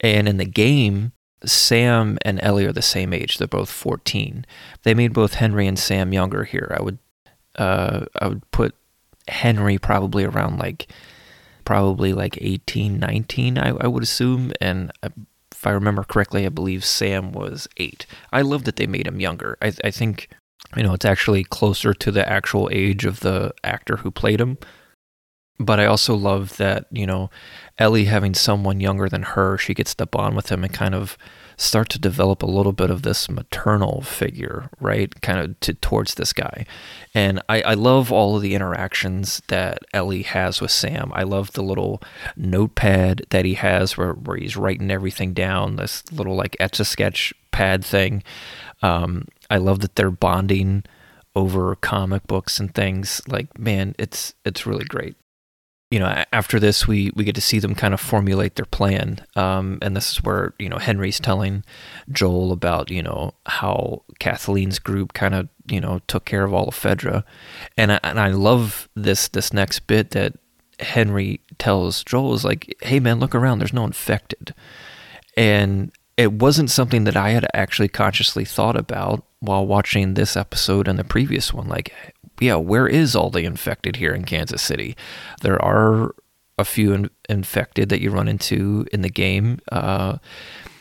And 0.00 0.28
in 0.28 0.38
the 0.38 0.44
game, 0.44 1.12
Sam 1.44 2.18
and 2.22 2.40
Ellie 2.42 2.66
are 2.66 2.72
the 2.72 2.82
same 2.82 3.12
age. 3.12 3.38
They're 3.38 3.48
both 3.48 3.70
14. 3.70 4.44
They 4.82 4.94
made 4.94 5.12
both 5.12 5.34
Henry 5.34 5.66
and 5.66 5.78
Sam 5.78 6.12
younger 6.12 6.44
here. 6.44 6.74
I 6.78 6.82
would 6.82 6.98
uh, 7.56 8.06
I 8.20 8.28
would 8.28 8.48
put 8.50 8.74
Henry 9.28 9.78
probably 9.78 10.24
around 10.24 10.58
like 10.58 10.92
probably 11.64 12.12
like 12.12 12.38
18, 12.40 12.98
19, 12.98 13.58
I, 13.58 13.68
I 13.80 13.86
would 13.86 14.02
assume. 14.02 14.52
And 14.60 14.92
if 15.02 15.66
I 15.66 15.70
remember 15.70 16.04
correctly, 16.04 16.46
I 16.46 16.48
believe 16.48 16.84
Sam 16.84 17.32
was 17.32 17.68
eight. 17.76 18.06
I 18.32 18.42
love 18.42 18.64
that 18.64 18.76
they 18.76 18.86
made 18.86 19.06
him 19.06 19.20
younger. 19.20 19.56
I, 19.62 19.72
I 19.84 19.90
think, 19.90 20.28
you 20.76 20.82
know, 20.82 20.94
it's 20.94 21.04
actually 21.04 21.44
closer 21.44 21.94
to 21.94 22.10
the 22.10 22.28
actual 22.28 22.68
age 22.72 23.04
of 23.04 23.20
the 23.20 23.52
actor 23.62 23.98
who 23.98 24.10
played 24.10 24.40
him. 24.40 24.58
But 25.60 25.78
I 25.78 25.84
also 25.84 26.14
love 26.14 26.56
that, 26.56 26.86
you 26.90 27.06
know, 27.06 27.28
Ellie 27.76 28.06
having 28.06 28.32
someone 28.32 28.80
younger 28.80 29.10
than 29.10 29.22
her, 29.22 29.58
she 29.58 29.74
gets 29.74 29.94
to 29.96 30.06
bond 30.06 30.34
with 30.34 30.50
him 30.50 30.64
and 30.64 30.72
kind 30.72 30.94
of 30.94 31.18
start 31.58 31.90
to 31.90 31.98
develop 31.98 32.42
a 32.42 32.46
little 32.46 32.72
bit 32.72 32.88
of 32.88 33.02
this 33.02 33.28
maternal 33.28 34.00
figure, 34.00 34.70
right? 34.80 35.20
Kind 35.20 35.38
of 35.38 35.60
to, 35.60 35.74
towards 35.74 36.14
this 36.14 36.32
guy. 36.32 36.64
And 37.12 37.42
I, 37.50 37.60
I 37.60 37.74
love 37.74 38.10
all 38.10 38.36
of 38.36 38.42
the 38.42 38.54
interactions 38.54 39.42
that 39.48 39.80
Ellie 39.92 40.22
has 40.22 40.62
with 40.62 40.70
Sam. 40.70 41.12
I 41.14 41.24
love 41.24 41.52
the 41.52 41.62
little 41.62 42.00
notepad 42.38 43.26
that 43.28 43.44
he 43.44 43.52
has 43.54 43.98
where, 43.98 44.14
where 44.14 44.38
he's 44.38 44.56
writing 44.56 44.90
everything 44.90 45.34
down, 45.34 45.76
this 45.76 46.10
little 46.10 46.36
like 46.36 46.56
etch 46.58 46.80
a 46.80 46.86
sketch 46.86 47.34
pad 47.50 47.84
thing. 47.84 48.22
Um, 48.80 49.28
I 49.50 49.58
love 49.58 49.80
that 49.80 49.96
they're 49.96 50.10
bonding 50.10 50.84
over 51.36 51.76
comic 51.76 52.26
books 52.26 52.58
and 52.58 52.74
things. 52.74 53.20
Like, 53.28 53.58
man, 53.58 53.94
it's 53.98 54.32
it's 54.46 54.66
really 54.66 54.86
great 54.86 55.16
you 55.90 55.98
know, 55.98 56.24
after 56.32 56.60
this, 56.60 56.86
we, 56.86 57.10
we 57.16 57.24
get 57.24 57.34
to 57.34 57.40
see 57.40 57.58
them 57.58 57.74
kind 57.74 57.92
of 57.92 58.00
formulate 58.00 58.54
their 58.54 58.64
plan. 58.64 59.18
Um, 59.34 59.78
and 59.82 59.96
this 59.96 60.12
is 60.12 60.22
where, 60.22 60.54
you 60.58 60.68
know, 60.68 60.78
Henry's 60.78 61.18
telling 61.18 61.64
Joel 62.10 62.52
about, 62.52 62.90
you 62.90 63.02
know, 63.02 63.34
how 63.46 64.04
Kathleen's 64.20 64.78
group 64.78 65.12
kind 65.14 65.34
of, 65.34 65.48
you 65.68 65.80
know, 65.80 66.00
took 66.06 66.24
care 66.24 66.44
of 66.44 66.54
all 66.54 66.68
of 66.68 66.76
Fedra. 66.76 67.24
And 67.76 67.92
I, 67.92 68.00
and 68.04 68.20
I 68.20 68.28
love 68.28 68.88
this, 68.94 69.26
this 69.28 69.52
next 69.52 69.80
bit 69.88 70.12
that 70.12 70.34
Henry 70.78 71.40
tells 71.58 72.04
Joel 72.04 72.34
is 72.34 72.44
like, 72.44 72.76
hey, 72.82 73.00
man, 73.00 73.18
look 73.18 73.34
around. 73.34 73.58
There's 73.58 73.72
no 73.72 73.84
infected. 73.84 74.54
And 75.36 75.90
it 76.16 76.34
wasn't 76.34 76.70
something 76.70 77.02
that 77.04 77.16
I 77.16 77.30
had 77.30 77.48
actually 77.52 77.88
consciously 77.88 78.44
thought 78.44 78.76
about 78.76 79.24
while 79.40 79.66
watching 79.66 80.14
this 80.14 80.36
episode 80.36 80.86
and 80.86 80.98
the 80.98 81.04
previous 81.04 81.52
one. 81.52 81.66
Like, 81.66 81.92
yeah, 82.40 82.56
where 82.56 82.88
is 82.88 83.14
all 83.14 83.30
the 83.30 83.44
infected 83.44 83.96
here 83.96 84.12
in 84.12 84.24
Kansas 84.24 84.62
City? 84.62 84.96
There 85.42 85.62
are 85.62 86.14
a 86.58 86.64
few 86.64 86.92
in, 86.92 87.10
infected 87.28 87.88
that 87.88 88.00
you 88.00 88.10
run 88.10 88.28
into 88.28 88.86
in 88.92 89.02
the 89.02 89.10
game 89.10 89.60
uh, 89.70 90.18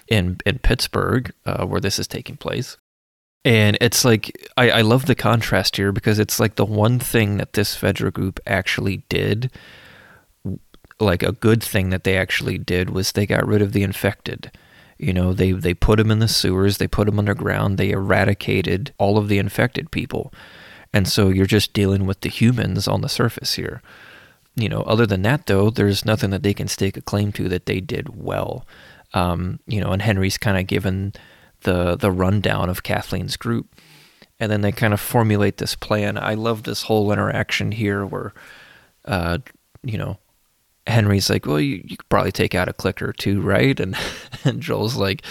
in 0.07 0.37
in 0.45 0.59
Pittsburgh, 0.59 1.33
uh, 1.45 1.65
where 1.65 1.81
this 1.81 1.99
is 1.99 2.07
taking 2.07 2.37
place. 2.37 2.77
And 3.45 3.77
it's 3.79 4.03
like 4.03 4.49
I, 4.57 4.69
I 4.69 4.81
love 4.81 5.05
the 5.05 5.15
contrast 5.15 5.77
here 5.77 5.91
because 5.91 6.19
it's 6.19 6.39
like 6.39 6.55
the 6.55 6.65
one 6.65 6.99
thing 6.99 7.37
that 7.37 7.53
this 7.53 7.75
Fedra 7.75 8.11
group 8.11 8.39
actually 8.45 9.03
did, 9.09 9.51
like 10.99 11.23
a 11.23 11.31
good 11.31 11.63
thing 11.63 11.89
that 11.89 12.03
they 12.03 12.17
actually 12.17 12.57
did 12.57 12.89
was 12.89 13.11
they 13.11 13.25
got 13.25 13.47
rid 13.47 13.61
of 13.61 13.73
the 13.73 13.83
infected. 13.83 14.51
You 14.97 15.13
know, 15.13 15.31
they 15.31 15.53
they 15.53 15.73
put 15.73 15.97
them 15.97 16.11
in 16.11 16.19
the 16.19 16.27
sewers, 16.27 16.77
they 16.77 16.87
put 16.87 17.05
them 17.05 17.19
underground, 17.19 17.77
they 17.77 17.91
eradicated 17.91 18.93
all 18.97 19.17
of 19.17 19.29
the 19.29 19.37
infected 19.37 19.91
people. 19.91 20.33
And 20.93 21.07
so 21.07 21.29
you're 21.29 21.45
just 21.45 21.73
dealing 21.73 22.05
with 22.05 22.21
the 22.21 22.29
humans 22.29 22.87
on 22.87 23.01
the 23.01 23.09
surface 23.09 23.53
here. 23.53 23.81
You 24.55 24.69
know, 24.69 24.81
other 24.81 25.05
than 25.05 25.21
that, 25.21 25.45
though, 25.45 25.69
there's 25.69 26.03
nothing 26.03 26.31
that 26.31 26.43
they 26.43 26.53
can 26.53 26.67
stake 26.67 26.97
a 26.97 27.01
claim 27.01 27.31
to 27.33 27.47
that 27.49 27.65
they 27.65 27.79
did 27.79 28.21
well. 28.21 28.65
Um, 29.13 29.59
you 29.67 29.79
know, 29.79 29.91
and 29.91 30.01
Henry's 30.01 30.37
kind 30.37 30.57
of 30.57 30.67
given 30.67 31.13
the 31.61 31.95
the 31.95 32.11
rundown 32.11 32.69
of 32.69 32.83
Kathleen's 32.83 33.37
group, 33.37 33.75
and 34.39 34.51
then 34.51 34.61
they 34.61 34.71
kind 34.71 34.93
of 34.93 34.99
formulate 34.99 35.57
this 35.57 35.75
plan. 35.75 36.17
I 36.17 36.33
love 36.33 36.63
this 36.63 36.83
whole 36.83 37.11
interaction 37.11 37.71
here 37.71 38.05
where, 38.05 38.33
uh, 39.05 39.39
you 39.83 39.97
know, 39.97 40.17
Henry's 40.87 41.29
like, 41.29 41.45
"Well, 41.45 41.59
you, 41.59 41.81
you 41.85 41.97
could 41.97 42.09
probably 42.09 42.31
take 42.31 42.55
out 42.55 42.69
a 42.69 42.73
click 42.73 43.01
or 43.01 43.13
two, 43.13 43.41
right?" 43.41 43.79
And 43.79 43.95
and 44.43 44.61
Joel's 44.61 44.95
like, 44.95 45.23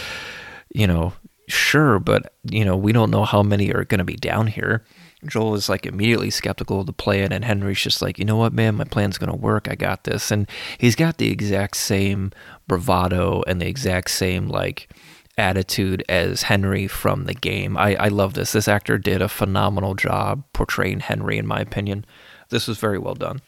"You 0.75 0.87
know, 0.87 1.13
sure, 1.49 1.99
but 1.99 2.33
you 2.45 2.65
know, 2.65 2.77
we 2.77 2.93
don't 2.93 3.11
know 3.11 3.25
how 3.25 3.43
many 3.43 3.73
are 3.73 3.85
going 3.85 3.99
to 3.99 4.05
be 4.05 4.17
down 4.17 4.47
here." 4.47 4.85
Joel 5.27 5.57
is 5.57 5.69
like 5.69 5.85
immediately 5.85 6.31
skeptical 6.31 6.81
of 6.81 6.87
the 6.87 6.93
plan, 6.93 7.33
and 7.33 7.45
Henry's 7.45 7.81
just 7.81 8.01
like, 8.01 8.19
you 8.19 8.25
know 8.25 8.37
what, 8.37 8.53
man, 8.53 8.77
my 8.77 8.85
plan's 8.85 9.19
gonna 9.19 9.35
work. 9.35 9.69
I 9.69 9.75
got 9.75 10.05
this, 10.05 10.31
and 10.31 10.49
he's 10.79 10.95
got 10.95 11.19
the 11.19 11.31
exact 11.31 11.77
same 11.77 12.31
bravado 12.69 13.43
and 13.47 13.61
the 13.61 13.67
exact 13.67 14.11
same 14.11 14.49
like 14.49 14.89
attitude 15.37 16.05
as 16.09 16.43
Henry 16.43 16.87
from 16.87 17.25
the 17.25 17.35
game. 17.35 17.77
I, 17.77 17.97
I 17.97 18.09
love 18.09 18.35
this. 18.35 18.53
This 18.53 18.69
actor 18.69 18.99
did 18.99 19.23
a 19.23 19.29
phenomenal 19.29 19.95
job 19.95 20.45
portraying 20.53 21.01
Henry, 21.01 21.39
in 21.39 21.47
my 21.47 21.61
opinion. 21.61 22.05
This 22.51 22.69
was 22.69 22.79
very 22.79 22.99
well 22.99 23.15
done. 23.15 23.41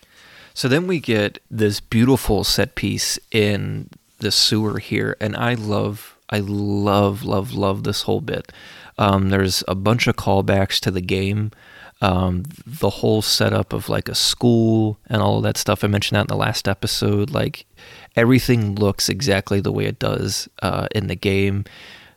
So 0.55 0.69
then 0.69 0.87
we 0.87 1.01
get 1.01 1.39
this 1.51 1.81
beautiful 1.81 2.43
set 2.45 2.75
piece 2.75 3.19
in 3.31 3.89
the 4.19 4.31
sewer 4.31 4.79
here, 4.79 5.17
and 5.21 5.37
I 5.37 5.55
love, 5.55 6.17
I 6.31 6.39
love, 6.39 7.25
love, 7.25 7.53
love 7.53 7.83
this 7.83 8.03
whole 8.03 8.21
bit. 8.21 8.53
Um, 8.99 9.31
there's 9.31 9.65
a 9.67 9.75
bunch 9.75 10.07
of 10.07 10.17
callbacks 10.17 10.79
to 10.81 10.91
the 10.91 11.01
game. 11.01 11.51
Um, 12.03 12.45
the 12.67 12.89
whole 12.89 13.21
setup 13.21 13.73
of 13.73 13.89
like 13.89 14.09
a 14.09 14.15
school 14.15 14.99
and 15.07 15.21
all 15.21 15.39
of 15.39 15.43
that 15.43 15.59
stuff. 15.59 15.85
I 15.85 15.89
mentioned 15.89 16.17
that 16.17 16.23
in 16.23 16.27
the 16.29 16.37
last 16.37 16.67
episode. 16.67 17.31
Like 17.31 17.67
everything 18.17 18.75
looks 18.75 19.09
exactly 19.09 19.61
the 19.61 19.73
way 19.73 19.85
it 19.85 19.99
does 19.99 20.49
uh, 20.63 20.87
in 20.95 21.09
the 21.09 21.17
game. 21.17 21.65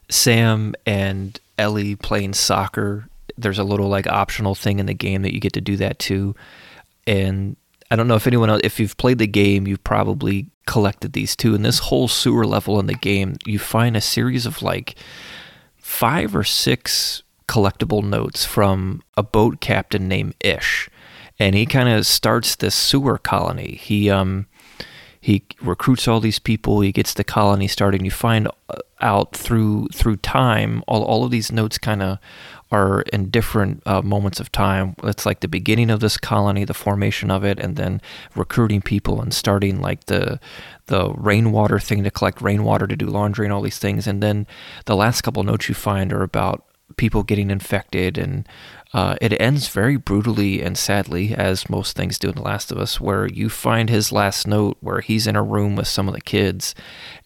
Sam 0.10 0.74
and 0.86 1.40
Ellie 1.58 1.96
playing 1.96 2.34
soccer. 2.34 3.10
There's 3.38 3.60
a 3.60 3.64
little 3.64 3.90
like 3.90 4.08
optional 4.08 4.56
thing 4.56 4.80
in 4.80 4.86
the 4.86 4.94
game 4.94 5.22
that 5.24 5.34
you 5.34 5.40
get 5.40 5.54
to 5.54 5.62
do 5.62 5.76
that 5.78 6.00
too. 6.00 6.36
And 7.06 7.58
I 7.92 7.96
don't 7.96 8.08
know 8.08 8.16
if 8.16 8.28
anyone 8.28 8.50
else, 8.50 8.62
if 8.64 8.80
you've 8.80 8.98
played 8.98 9.18
the 9.18 9.28
game, 9.28 9.68
you've 9.68 9.84
probably 9.84 10.48
collected 10.66 11.14
these 11.14 11.36
two. 11.36 11.56
In 11.56 11.62
this 11.62 11.80
whole 11.80 12.08
sewer 12.08 12.46
level 12.46 12.80
in 12.80 12.88
the 12.88 12.94
game, 12.94 13.38
you 13.46 13.60
find 13.60 13.96
a 13.96 14.02
series 14.02 14.46
of 14.46 14.62
like 14.62 14.96
five 15.78 16.36
or 16.36 16.44
six 16.44 17.24
collectible 17.48 18.04
notes 18.04 18.46
from 18.46 19.04
a 19.18 19.24
boat 19.24 19.60
captain 19.60 20.08
named 20.08 20.36
Ish, 20.40 20.90
and 21.40 21.56
he 21.56 21.66
kind 21.66 21.90
of 21.90 22.06
starts 22.06 22.56
this 22.56 22.76
sewer 22.76 23.18
colony. 23.18 23.80
He 23.82 24.10
um 24.10 24.48
he 25.20 25.44
recruits 25.62 26.06
all 26.06 26.20
these 26.20 26.40
people. 26.40 26.82
He 26.82 26.92
gets 26.92 27.14
the 27.14 27.24
colony 27.24 27.70
started. 27.70 28.02
And 28.02 28.06
you 28.06 28.12
find 28.12 28.50
uh, 28.70 28.76
out 29.00 29.34
through 29.34 29.88
through 29.94 30.18
time 30.18 30.84
all 30.88 31.04
all 31.04 31.24
of 31.24 31.32
these 31.32 31.52
notes 31.52 31.78
kind 31.78 32.02
of 32.02 32.18
are 32.74 33.02
in 33.14 33.30
different 33.30 33.84
uh, 33.86 34.02
moments 34.02 34.40
of 34.40 34.52
time. 34.52 34.96
It's 35.04 35.26
like 35.26 35.40
the 35.42 35.48
beginning 35.48 35.90
of 35.90 36.00
this 36.00 36.18
colony, 36.18 36.66
the 36.66 36.74
formation 36.74 37.30
of 37.30 37.46
it, 37.46 37.60
and 37.60 37.76
then 37.76 38.02
recruiting 38.36 38.82
people 38.82 39.22
and 39.22 39.34
starting 39.34 39.80
like 39.80 40.06
the 40.06 40.40
the 40.88 41.14
rainwater 41.14 41.80
thing 41.80 42.04
to 42.04 42.12
collect 42.12 42.42
rainwater 42.42 42.88
to 42.88 42.96
do 42.96 43.06
laundry 43.06 43.46
and 43.46 43.54
all 43.54 43.62
these 43.62 43.80
things. 43.80 44.08
And 44.08 44.22
then 44.22 44.48
the 44.86 44.96
last 44.96 45.22
couple 45.22 45.44
notes 45.44 45.70
you 45.70 45.76
find 45.76 46.12
are 46.12 46.24
about 46.24 46.66
people 46.98 47.24
getting 47.24 47.50
infected 47.50 48.18
and 48.18 48.48
uh, 48.94 49.16
it 49.22 49.40
ends 49.42 49.70
very 49.70 49.98
brutally 49.98 50.62
and 50.62 50.78
sadly, 50.78 51.34
as 51.34 51.70
most 51.70 51.96
things 51.96 52.20
do 52.20 52.30
in 52.30 52.36
The 52.36 52.44
Last 52.44 52.72
of 52.72 52.78
Us, 52.78 53.02
where 53.02 53.26
you 53.26 53.50
find 53.50 53.90
his 53.90 54.12
last 54.12 54.46
note 54.46 54.78
where 54.82 55.02
he's 55.02 55.26
in 55.26 55.36
a 55.36 55.42
room 55.42 55.76
with 55.76 55.88
some 55.88 56.08
of 56.08 56.14
the 56.14 56.22
kids, 56.22 56.76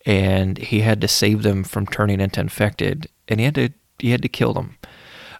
and 0.05 0.57
he 0.57 0.79
had 0.79 1.01
to 1.01 1.09
save 1.09 1.43
them 1.43 1.65
from 1.65 1.85
turning 1.85 2.21
into 2.21 2.39
infected, 2.39 3.09
and 3.27 3.41
he 3.41 3.45
had 3.45 3.55
to 3.55 3.69
he 3.99 4.11
had 4.11 4.21
to 4.21 4.29
kill 4.29 4.53
them. 4.53 4.77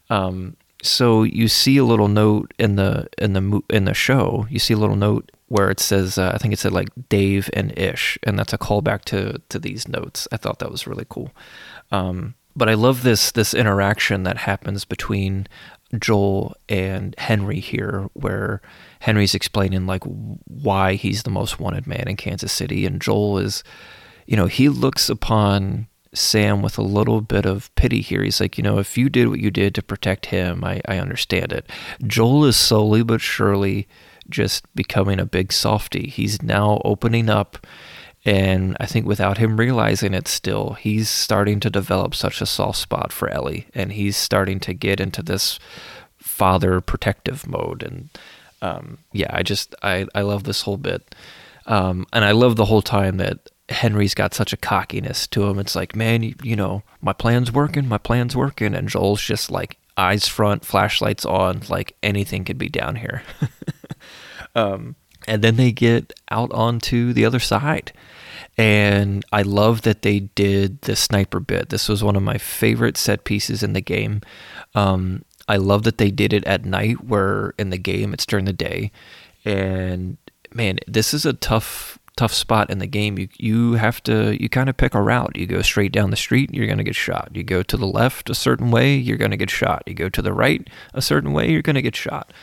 Um, 0.09 0.57
so 0.83 1.23
you 1.23 1.47
see 1.47 1.77
a 1.77 1.83
little 1.83 2.07
note 2.07 2.53
in 2.59 2.75
the 2.75 3.07
in 3.17 3.33
the 3.33 3.61
in 3.69 3.85
the 3.85 3.93
show. 3.93 4.47
You 4.49 4.59
see 4.59 4.73
a 4.73 4.77
little 4.77 4.95
note 4.95 5.31
where 5.47 5.69
it 5.69 5.79
says, 5.79 6.17
uh, 6.17 6.31
I 6.33 6.37
think 6.37 6.53
it 6.53 6.59
said 6.59 6.73
like 6.73 6.89
Dave 7.09 7.49
and 7.53 7.77
Ish, 7.77 8.17
and 8.23 8.37
that's 8.37 8.53
a 8.53 8.57
callback 8.57 9.03
to 9.05 9.41
to 9.49 9.59
these 9.59 9.87
notes. 9.87 10.27
I 10.31 10.37
thought 10.37 10.59
that 10.59 10.71
was 10.71 10.87
really 10.87 11.05
cool. 11.09 11.31
Um, 11.91 12.35
but 12.55 12.69
I 12.69 12.73
love 12.73 13.03
this 13.03 13.31
this 13.31 13.53
interaction 13.53 14.23
that 14.23 14.37
happens 14.37 14.85
between 14.85 15.47
Joel 15.97 16.55
and 16.67 17.15
Henry 17.17 17.59
here, 17.59 18.09
where 18.13 18.61
Henry's 18.99 19.35
explaining 19.35 19.85
like 19.87 20.03
why 20.03 20.95
he's 20.95 21.23
the 21.23 21.29
most 21.29 21.59
wanted 21.59 21.87
man 21.87 22.07
in 22.07 22.17
Kansas 22.17 22.51
City, 22.51 22.85
and 22.85 23.01
Joel 23.01 23.37
is, 23.37 23.63
you 24.25 24.35
know, 24.35 24.47
he 24.47 24.69
looks 24.69 25.09
upon 25.09 25.87
Sam 26.13 26.61
with 26.61 26.77
a 26.77 26.83
little 26.83 27.21
bit 27.21 27.45
of 27.45 27.73
pity 27.75 28.01
here. 28.01 28.23
He's 28.23 28.39
like, 28.39 28.57
you 28.57 28.63
know, 28.63 28.79
if 28.79 28.97
you 28.97 29.09
did 29.09 29.27
what 29.29 29.39
you 29.39 29.51
did 29.51 29.75
to 29.75 29.81
protect 29.81 30.27
him, 30.27 30.63
I, 30.63 30.81
I 30.87 30.97
understand 30.97 31.51
it. 31.51 31.69
Joel 32.05 32.45
is 32.45 32.55
slowly 32.55 33.03
but 33.03 33.21
surely 33.21 33.87
just 34.29 34.63
becoming 34.75 35.19
a 35.19 35.25
big 35.25 35.51
softy. 35.53 36.07
He's 36.07 36.41
now 36.41 36.81
opening 36.83 37.29
up. 37.29 37.65
And 38.25 38.75
I 38.79 38.85
think 38.85 39.05
without 39.05 39.37
him 39.37 39.57
realizing 39.57 40.13
it 40.13 40.27
still, 40.27 40.73
he's 40.73 41.09
starting 41.09 41.59
to 41.61 41.69
develop 41.69 42.13
such 42.13 42.41
a 42.41 42.45
soft 42.45 42.77
spot 42.77 43.13
for 43.13 43.29
Ellie. 43.29 43.67
And 43.73 43.93
he's 43.93 44.17
starting 44.17 44.59
to 44.61 44.73
get 44.73 44.99
into 44.99 45.23
this 45.23 45.59
father 46.17 46.81
protective 46.81 47.47
mode. 47.47 47.83
And 47.83 48.09
um, 48.61 48.97
yeah, 49.13 49.29
I 49.31 49.43
just, 49.43 49.75
I, 49.81 50.07
I 50.13 50.21
love 50.21 50.43
this 50.43 50.63
whole 50.63 50.77
bit. 50.77 51.15
Um, 51.67 52.05
and 52.11 52.25
I 52.25 52.31
love 52.31 52.55
the 52.55 52.65
whole 52.65 52.81
time 52.81 53.17
that 53.17 53.49
Henry's 53.69 54.13
got 54.13 54.33
such 54.33 54.53
a 54.53 54.57
cockiness 54.57 55.27
to 55.27 55.45
him. 55.45 55.59
It's 55.59 55.75
like, 55.75 55.95
man, 55.95 56.24
you, 56.24 56.36
you 56.41 56.55
know, 56.55 56.83
my 57.01 57.13
plan's 57.13 57.51
working, 57.51 57.88
my 57.88 57.97
plan's 57.97 58.36
working. 58.36 58.74
And 58.74 58.88
Joel's 58.88 59.21
just 59.21 59.51
like 59.51 59.77
eyes 59.97 60.27
front, 60.27 60.63
flashlights 60.63 61.25
on, 61.25 61.62
like 61.69 61.95
anything 62.01 62.45
could 62.45 62.57
be 62.57 62.69
down 62.69 62.95
here. 62.95 63.24
Um, 64.57 64.95
and 65.27 65.43
then 65.43 65.55
they 65.55 65.71
get 65.71 66.13
out 66.31 66.51
onto 66.51 67.13
the 67.13 67.25
other 67.25 67.39
side. 67.39 67.93
And 68.57 69.24
I 69.31 69.43
love 69.43 69.83
that 69.83 70.01
they 70.01 70.21
did 70.21 70.81
the 70.81 70.95
sniper 70.95 71.39
bit. 71.39 71.69
This 71.69 71.88
was 71.88 72.03
one 72.03 72.15
of 72.15 72.24
my 72.24 72.39
favorite 72.39 72.97
set 72.97 73.24
pieces 73.24 73.62
in 73.62 73.74
the 73.74 73.81
game. 73.81 74.21
Um, 74.74 75.24
I 75.47 75.57
love 75.57 75.83
that 75.83 76.00
they 76.00 76.09
did 76.09 76.33
it 76.33 76.43
at 76.45 76.65
night, 76.65 77.03
where 77.03 77.53
in 77.59 77.69
the 77.69 77.77
game 77.77 78.13
it's 78.13 78.25
during 78.25 78.45
the 78.45 78.53
day. 78.53 78.91
And 79.45 80.17
man, 80.51 80.79
this 80.88 81.13
is 81.13 81.25
a 81.25 81.33
tough 81.33 82.00
tough 82.17 82.33
spot 82.33 82.69
in 82.69 82.79
the 82.79 82.88
game. 82.88 83.17
You 83.17 83.29
you 83.38 83.74
have 83.74 84.03
to 84.03 84.41
you 84.41 84.50
kind 84.50 84.69
of 84.69 84.75
pick 84.75 84.93
a 84.93 85.01
route. 85.01 85.38
You 85.38 85.45
go 85.45 85.62
straight 85.62 85.93
down 85.93 86.09
the 86.09 86.17
street, 86.17 86.53
you're 86.53 86.65
going 86.65 86.79
to 86.79 86.83
get 86.83 86.95
shot. 86.95 87.29
You 87.33 87.43
go 87.43 87.63
to 87.63 87.77
the 87.77 87.88
left 87.88 88.29
a 88.29 88.36
certain 88.36 88.71
way, 88.71 88.95
you're 88.95 89.17
going 89.17 89.31
to 89.31 89.38
get 89.38 89.50
shot. 89.50 89.83
You 89.86 89.93
go 89.93 90.09
to 90.09 90.21
the 90.21 90.33
right 90.33 90.67
a 90.93 91.01
certain 91.01 91.31
way, 91.31 91.50
you're 91.50 91.62
going 91.62 91.75
to 91.75 91.81
get 91.81 91.95
shot. 91.95 92.33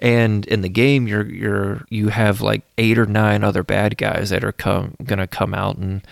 And 0.00 0.46
in 0.46 0.62
the 0.62 0.68
game, 0.68 1.06
you're 1.06 1.28
you're 1.28 1.84
you 1.90 2.08
have 2.08 2.40
like 2.40 2.62
eight 2.78 2.98
or 2.98 3.06
nine 3.06 3.44
other 3.44 3.62
bad 3.62 3.96
guys 3.96 4.30
that 4.30 4.44
are 4.44 4.52
come 4.52 4.96
going 5.04 5.18
to 5.18 5.26
come 5.26 5.54
out 5.54 5.76
and 5.76 6.02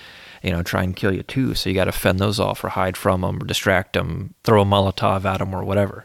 you 0.42 0.50
know 0.50 0.62
try 0.62 0.82
and 0.82 0.94
kill 0.94 1.12
you 1.12 1.23
too. 1.23 1.54
So 1.54 1.70
you 1.70 1.75
got 1.75 1.85
to 1.85 1.92
fend 1.92 2.18
those 2.18 2.38
off 2.38 2.62
or 2.62 2.68
hide 2.68 2.96
from 2.96 3.23
them 3.23 3.42
or 3.42 3.46
distract 3.46 3.94
them, 3.94 4.35
throw 4.44 4.62
a 4.62 4.64
Molotov 4.64 5.25
at 5.25 5.38
them 5.38 5.54
or 5.54 5.64
whatever. 5.64 6.04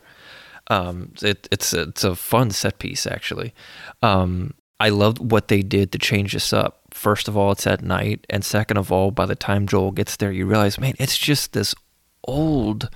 Um, 0.68 1.12
it, 1.22 1.50
it's 1.52 1.74
a, 1.74 1.82
it's 1.82 2.04
a 2.04 2.16
fun 2.16 2.52
set 2.52 2.80
piece 2.80 3.06
actually. 3.06 3.54
Um, 4.02 4.54
I 4.82 4.90
love 4.90 5.20
what 5.20 5.48
they 5.48 5.62
did 5.62 5.92
to 5.92 6.00
change 6.00 6.34
this 6.34 6.52
up. 6.52 6.82
First 6.90 7.28
of 7.28 7.38
all, 7.38 7.52
it's 7.52 7.68
at 7.68 7.84
night, 7.84 8.26
and 8.32 8.44
second 8.44 8.78
of 8.78 8.92
all, 8.92 9.12
by 9.12 9.28
the 9.28 9.36
time 9.36 9.68
Joel 9.68 9.92
gets 9.92 10.16
there, 10.16 10.32
you 10.32 10.48
realize, 10.48 10.80
man, 10.80 10.96
it's 10.98 11.20
just 11.20 11.54
this 11.54 11.76
old, 12.24 12.90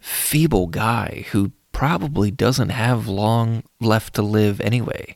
feeble 0.00 0.68
guy 0.68 1.26
who 1.32 1.52
probably 1.72 2.30
doesn't 2.30 2.70
have 2.70 3.08
long 3.08 3.62
left 3.78 4.14
to 4.14 4.22
live 4.22 4.58
anyway. 4.62 5.14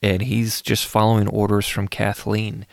And 0.00 0.22
he's 0.22 0.62
just 0.62 0.86
following 0.86 1.26
orders 1.26 1.66
from 1.66 1.88
Kathleen. 1.88 2.64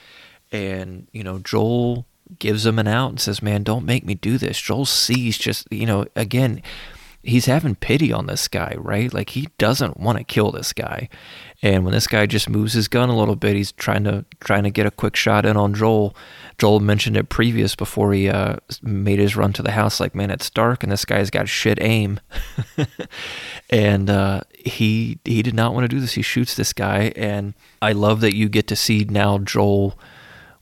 And, 0.52 1.08
you 1.12 1.24
know, 1.24 1.40
Joel 1.40 2.06
gives 2.38 2.64
him 2.64 2.78
an 2.78 2.88
out 2.88 3.10
and 3.10 3.20
says, 3.20 3.42
Man, 3.42 3.64
don't 3.64 3.88
make 3.88 4.06
me 4.06 4.14
do 4.14 4.38
this. 4.38 4.62
Joel 4.62 4.86
sees 4.86 5.40
just, 5.40 5.68
you 5.72 5.88
know, 5.88 6.06
again, 6.16 6.62
he's 7.25 7.48
having 7.48 7.75
pity 7.75 8.13
on 8.13 8.27
this 8.27 8.48
guy, 8.48 8.75
right? 8.77 9.13
Like 9.13 9.32
he 9.32 9.50
doesn't 9.58 10.00
want 10.00 10.17
to 10.17 10.24
kill 10.24 10.51
this 10.51 10.74
guy. 10.74 11.10
And 11.62 11.84
when 11.84 11.94
this 11.94 12.08
guy 12.08 12.27
just 12.27 12.50
moves 12.50 12.74
his 12.74 12.88
gun 12.88 13.10
a 13.10 13.17
little 13.17 13.36
bit, 13.36 13.55
he's 13.55 13.72
trying 13.72 14.03
to 14.03 14.25
trying 14.39 14.63
to 14.63 14.70
get 14.70 14.86
a 14.86 14.91
quick 14.91 15.15
shot 15.15 15.46
in 15.46 15.58
on 15.58 15.74
Joel. 15.74 16.15
Joel 16.60 16.79
mentioned 16.79 17.17
it 17.17 17.29
previous 17.29 17.75
before 17.75 18.13
he 18.13 18.29
uh, 18.29 18.58
made 18.84 19.20
his 19.20 19.36
run 19.36 19.53
to 19.53 19.63
the 19.63 19.72
house. 19.72 20.00
Like, 20.00 20.13
man, 20.13 20.29
it's 20.29 20.50
dark 20.50 20.84
and 20.84 20.91
this 20.91 21.05
guy's 21.05 21.29
got 21.32 21.50
shit 21.50 21.79
aim, 21.82 22.20
and 23.70 24.10
uh, 24.10 24.41
he 24.53 25.20
he 25.25 25.41
did 25.41 25.55
not 25.55 25.74
want 25.74 25.86
to 25.86 25.96
do 25.96 26.00
this. 26.00 26.13
He 26.13 26.22
shoots 26.22 26.55
this 26.55 26.74
guy, 26.74 27.12
and 27.15 27.55
I 27.82 27.94
love 27.94 28.22
that 28.22 28.36
you 28.36 28.48
get 28.48 28.67
to 28.67 28.75
see 28.75 29.03
now 29.03 29.39
Joel 29.39 29.98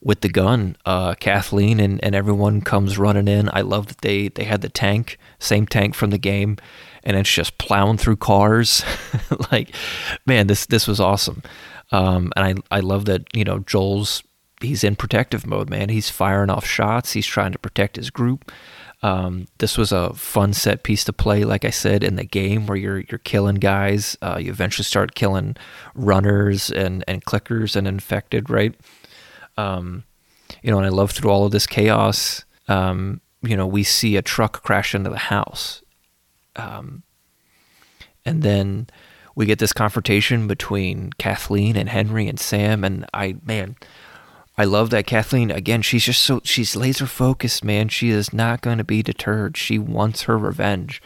with 0.03 0.21
the 0.21 0.29
gun. 0.29 0.75
Uh, 0.85 1.15
Kathleen 1.15 1.79
and, 1.79 2.03
and 2.03 2.13
everyone 2.13 2.61
comes 2.61 2.97
running 2.97 3.27
in. 3.27 3.49
I 3.53 3.61
love 3.61 3.87
that 3.87 4.01
they, 4.01 4.27
they 4.27 4.43
had 4.43 4.61
the 4.61 4.69
tank, 4.69 5.17
same 5.39 5.65
tank 5.65 5.95
from 5.95 6.09
the 6.09 6.17
game, 6.17 6.57
and 7.03 7.17
it's 7.17 7.31
just 7.31 7.57
plowing 7.57 7.97
through 7.97 8.17
cars. 8.17 8.83
like, 9.51 9.73
man, 10.25 10.47
this 10.47 10.65
this 10.65 10.87
was 10.87 10.99
awesome. 10.99 11.41
Um, 11.91 12.31
and 12.35 12.61
I 12.71 12.77
I 12.77 12.79
love 12.81 13.05
that 13.05 13.23
you 13.33 13.43
know 13.43 13.59
Joel's 13.59 14.23
he's 14.61 14.83
in 14.83 14.95
protective 14.95 15.45
mode, 15.45 15.69
man. 15.69 15.89
He's 15.89 16.09
firing 16.09 16.49
off 16.49 16.65
shots. 16.65 17.13
He's 17.13 17.27
trying 17.27 17.51
to 17.51 17.59
protect 17.59 17.95
his 17.95 18.09
group. 18.09 18.51
Um, 19.01 19.47
this 19.57 19.77
was 19.77 19.91
a 19.91 20.13
fun 20.13 20.53
set 20.53 20.83
piece 20.83 21.03
to 21.05 21.13
play, 21.13 21.43
like 21.43 21.65
I 21.65 21.71
said, 21.71 22.05
in 22.05 22.15
the 22.15 22.23
game 22.23 22.67
where 22.67 22.77
you're 22.77 22.99
you're 23.09 23.19
killing 23.19 23.55
guys. 23.55 24.17
Uh, 24.21 24.37
you 24.39 24.49
eventually 24.49 24.85
start 24.85 25.15
killing 25.15 25.55
runners 25.93 26.71
and 26.71 27.03
and 27.07 27.23
clickers 27.25 27.75
and 27.75 27.87
infected, 27.87 28.49
right? 28.49 28.75
Um, 29.57 30.03
you 30.61 30.71
know, 30.71 30.77
and 30.77 30.85
I 30.85 30.89
love 30.89 31.11
through 31.11 31.31
all 31.31 31.45
of 31.45 31.51
this 31.51 31.67
chaos. 31.67 32.45
Um, 32.67 33.21
you 33.41 33.57
know, 33.57 33.67
we 33.67 33.83
see 33.83 34.15
a 34.15 34.21
truck 34.21 34.63
crash 34.63 34.95
into 34.95 35.09
the 35.09 35.17
house, 35.17 35.81
um, 36.55 37.03
and 38.25 38.41
then 38.41 38.87
we 39.35 39.45
get 39.45 39.59
this 39.59 39.73
confrontation 39.73 40.47
between 40.47 41.11
Kathleen 41.17 41.75
and 41.75 41.89
Henry 41.89 42.27
and 42.27 42.39
Sam. 42.39 42.83
And 42.83 43.05
I, 43.13 43.35
man, 43.43 43.75
I 44.57 44.65
love 44.65 44.91
that 44.91 45.07
Kathleen. 45.07 45.49
Again, 45.51 45.81
she's 45.81 46.05
just 46.05 46.21
so 46.21 46.41
she's 46.43 46.75
laser 46.75 47.07
focused, 47.07 47.63
man. 47.63 47.89
She 47.89 48.09
is 48.09 48.31
not 48.31 48.61
going 48.61 48.77
to 48.77 48.83
be 48.83 49.01
deterred. 49.01 49.57
She 49.57 49.79
wants 49.79 50.23
her 50.23 50.37
revenge 50.37 51.01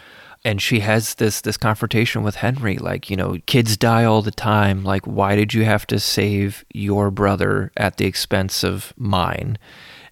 and 0.48 0.62
she 0.62 0.80
has 0.80 1.16
this 1.16 1.42
this 1.42 1.58
confrontation 1.58 2.24
with 2.24 2.36
Henry 2.38 2.78
like 2.78 3.10
you 3.10 3.18
know 3.18 3.36
kids 3.48 3.76
die 3.76 4.06
all 4.06 4.22
the 4.22 4.32
time. 4.32 4.82
Like 4.82 5.06
why 5.06 5.36
did 5.36 5.54
you 5.54 5.66
have 5.66 5.86
to 5.88 6.00
save 6.00 6.64
your 6.74 7.12
brother 7.12 7.74
at 7.76 7.98
the 7.98 8.06
expense 8.06 8.64
of 8.64 8.94
mine? 8.96 9.58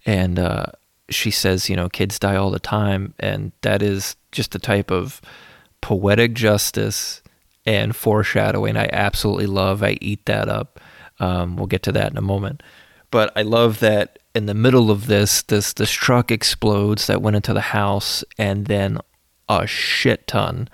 And 0.05 0.37
uh, 0.37 0.65
she 1.09 1.31
says 1.31 1.69
you 1.69 1.77
know 1.77 1.87
kids 1.87 2.19
die 2.19 2.35
all 2.35 2.51
the 2.51 2.59
time 2.59 3.13
and 3.17 3.53
that 3.61 3.81
is 3.81 4.17
just 4.33 4.51
the 4.51 4.59
type 4.59 4.91
of 4.91 5.21
poetic 5.79 6.33
justice 6.33 7.21
and 7.65 7.95
foreshadowing. 7.95 8.75
I 8.75 8.89
absolutely 8.91 9.47
love 9.47 9.83
I 9.83 9.97
eat 10.01 10.25
that 10.25 10.49
up. 10.49 10.81
Um, 11.17 11.55
we'll 11.55 11.67
get 11.67 11.83
to 11.83 11.93
that 11.93 12.11
in 12.11 12.17
a 12.17 12.21
moment. 12.21 12.61
But 13.09 13.31
I 13.37 13.43
love 13.43 13.79
that 13.79 14.19
in 14.35 14.47
the 14.47 14.53
middle 14.53 14.91
of 14.91 15.07
this 15.07 15.43
this 15.43 15.71
this 15.71 15.91
truck 15.91 16.29
explodes 16.29 17.07
that 17.07 17.21
went 17.21 17.37
into 17.37 17.53
the 17.53 17.61
house 17.61 18.25
and 18.37 18.65
then 18.65 18.99
a 19.47 19.67
shit 19.67 20.27
ton 20.27 20.69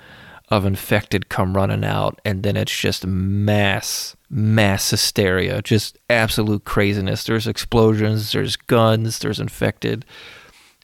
of 0.49 0.65
infected 0.65 1.29
come 1.29 1.55
running 1.55 1.86
out, 1.86 2.19
and 2.25 2.43
then 2.43 2.57
it's 2.57 2.77
just 2.77 3.07
mass, 3.07 4.17
mass 4.29 4.89
hysteria, 4.89 5.62
just 5.62 5.97
absolute 6.10 6.65
craziness. 6.65 7.23
There's 7.23 7.47
explosions, 7.47 8.34
there's 8.34 8.57
guns, 8.57 9.19
there's 9.19 9.39
infected. 9.39 10.05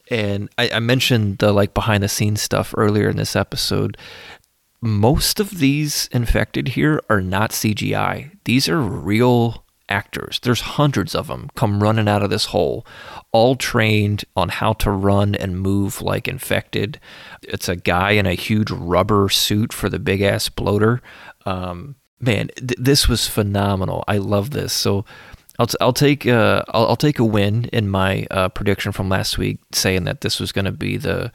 And 0.09 0.49
I, 0.57 0.69
I 0.75 0.79
mentioned 0.79 1.39
the 1.39 1.51
like 1.51 1.73
behind 1.73 2.01
the 2.01 2.07
scenes 2.07 2.41
stuff 2.41 2.73
earlier 2.77 3.09
in 3.09 3.17
this 3.17 3.35
episode. 3.35 3.97
Most 4.79 5.41
of 5.41 5.59
these 5.59 6.07
infected 6.13 6.69
here 6.69 7.01
are 7.09 7.21
not 7.21 7.51
CGI. 7.51 8.31
These 8.45 8.69
are 8.69 8.79
real 8.79 9.65
actors. 9.89 10.39
There's 10.41 10.61
hundreds 10.61 11.15
of 11.15 11.27
them 11.27 11.49
come 11.55 11.81
running 11.81 12.07
out 12.07 12.23
of 12.23 12.29
this 12.29 12.45
hole, 12.45 12.85
all 13.31 13.55
trained 13.55 14.25
on 14.35 14.49
how 14.49 14.73
to 14.73 14.91
run 14.91 15.35
and 15.35 15.59
move 15.59 16.01
like 16.01 16.27
infected. 16.27 16.99
It's 17.41 17.69
a 17.69 17.75
guy 17.75 18.11
in 18.11 18.25
a 18.25 18.33
huge 18.33 18.71
rubber 18.71 19.29
suit 19.29 19.73
for 19.73 19.89
the 19.89 19.99
big 19.99 20.21
ass 20.21 20.49
bloater. 20.49 21.01
Um, 21.45 21.95
man, 22.19 22.49
th- 22.57 22.77
this 22.77 23.07
was 23.07 23.27
phenomenal. 23.27 24.03
I 24.07 24.17
love 24.17 24.51
this. 24.51 24.73
So. 24.73 25.05
I'll, 25.59 25.65
t- 25.65 25.77
I'll 25.81 25.91
take 25.91 26.27
uh, 26.27 26.61
I'll, 26.67 26.89
I'll, 26.89 26.95
take 26.95 27.17
a 27.17 27.25
win 27.25 27.65
in 27.73 27.89
my 27.89 28.27
uh, 28.29 28.47
prediction 28.49 28.91
from 28.91 29.09
last 29.09 29.39
week, 29.39 29.57
saying 29.71 30.03
that 30.03 30.21
this 30.21 30.39
was 30.39 30.51
going 30.51 30.65
to 30.65 30.71
be 30.71 30.97
the 30.97 31.31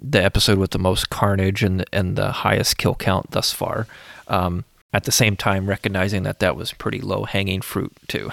the 0.00 0.20
episode 0.20 0.58
with 0.58 0.72
the 0.72 0.80
most 0.80 1.10
carnage 1.10 1.62
and 1.62 1.84
and 1.92 2.16
the 2.16 2.32
highest 2.32 2.76
kill 2.76 2.96
count 2.96 3.30
thus 3.30 3.52
far. 3.52 3.86
Um, 4.26 4.64
at 4.92 5.04
the 5.04 5.12
same 5.12 5.36
time 5.36 5.68
recognizing 5.68 6.22
that 6.24 6.38
that 6.40 6.54
was 6.54 6.72
pretty 6.72 7.00
low 7.00 7.24
hanging 7.24 7.62
fruit 7.62 7.92
too. 8.08 8.30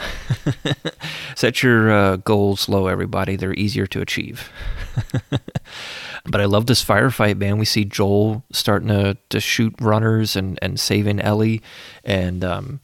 Set 1.36 1.64
your 1.64 1.90
uh, 1.90 2.16
goals 2.18 2.68
low, 2.68 2.88
everybody. 2.88 3.36
They're 3.36 3.54
easier 3.54 3.88
to 3.88 4.02
achieve. 4.02 4.52
but 6.26 6.42
I 6.42 6.46
love 6.46 6.66
this 6.66 6.84
firefight, 6.84 7.38
man. 7.38 7.58
We 7.58 7.66
see 7.66 7.86
Joel 7.86 8.44
starting 8.52 8.90
to, 8.90 9.18
to 9.30 9.40
shoot 9.40 9.74
runners 9.80 10.36
and, 10.36 10.60
and 10.62 10.80
saving 10.80 11.22
Ellie. 11.22 11.62
And 12.04 12.44
um, 12.44 12.82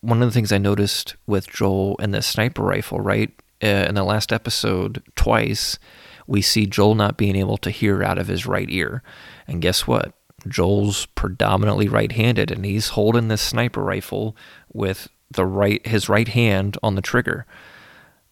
one 0.00 0.20
of 0.20 0.28
the 0.28 0.32
things 0.32 0.50
I 0.50 0.58
noticed 0.58 1.14
with 1.26 1.48
Joel 1.48 1.96
and 2.00 2.12
the 2.12 2.22
sniper 2.22 2.62
rifle, 2.62 3.00
right? 3.00 3.30
Uh, 3.62 3.86
in 3.88 3.94
the 3.94 4.04
last 4.04 4.32
episode, 4.32 5.02
twice, 5.14 5.78
we 6.26 6.42
see 6.42 6.66
Joel 6.66 6.94
not 6.94 7.16
being 7.16 7.36
able 7.36 7.58
to 7.58 7.70
hear 7.70 8.02
out 8.02 8.18
of 8.18 8.26
his 8.26 8.46
right 8.46 8.68
ear. 8.70 9.02
And 9.46 9.62
guess 9.62 9.86
what? 9.86 10.14
Joel's 10.48 11.06
predominantly 11.06 11.88
right-handed, 11.88 12.50
and 12.50 12.64
he's 12.64 12.88
holding 12.88 13.28
this 13.28 13.42
sniper 13.42 13.82
rifle 13.82 14.36
with 14.72 15.08
the 15.30 15.46
right 15.46 15.84
his 15.86 16.08
right 16.08 16.28
hand 16.28 16.76
on 16.82 16.94
the 16.94 17.02
trigger, 17.02 17.46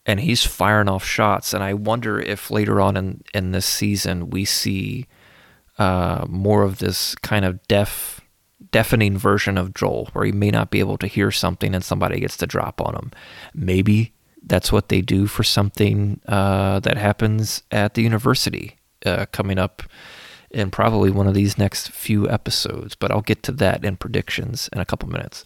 and 0.05 0.21
he's 0.21 0.45
firing 0.45 0.89
off 0.89 1.05
shots. 1.05 1.55
And 1.55 1.63
I 1.63 1.75
wonder 1.75 2.19
if 2.21 2.51
later 2.51 2.81
on 2.81 2.97
in 2.97 3.23
in 3.33 3.53
this 3.53 3.67
season 3.67 4.31
we 4.31 4.45
see 4.45 5.07
uh, 5.79 6.27
more 6.29 6.63
of 6.63 6.79
this 6.79 7.15
kind 7.17 7.45
of 7.45 7.67
deaf 7.69 8.21
deafening 8.71 9.17
version 9.17 9.57
of 9.57 9.75
Joel, 9.75 10.09
where 10.13 10.25
he 10.25 10.33
may 10.33 10.51
not 10.51 10.71
be 10.71 10.81
able 10.81 10.99
to 10.99 11.07
hear 11.07 11.31
something 11.31 11.75
and 11.75 11.85
somebody 11.85 12.21
gets 12.21 12.37
to 12.39 12.47
drop 12.47 12.81
on 12.81 12.95
him. 12.95 13.11
Maybe 13.55 14.13
that's 14.43 14.73
what 14.73 14.89
they 14.89 15.01
do 15.01 15.27
for 15.27 15.43
something 15.43 16.21
uh, 16.27 16.81
that 16.81 16.97
happens 16.97 17.63
at 17.71 17.95
the 17.95 18.03
university 18.03 18.79
uh, 19.07 19.27
coming 19.33 19.59
up 19.59 19.83
in 20.51 20.71
probably 20.71 21.11
one 21.11 21.27
of 21.27 21.35
these 21.35 21.59
next 21.59 21.91
few 21.91 22.29
episodes, 22.29 22.95
but 22.95 23.11
I'll 23.11 23.21
get 23.21 23.43
to 23.45 23.53
that 23.53 23.85
in 23.85 23.97
predictions 23.97 24.69
in 24.73 24.81
a 24.81 24.85
couple 24.85 25.09
minutes. 25.09 25.45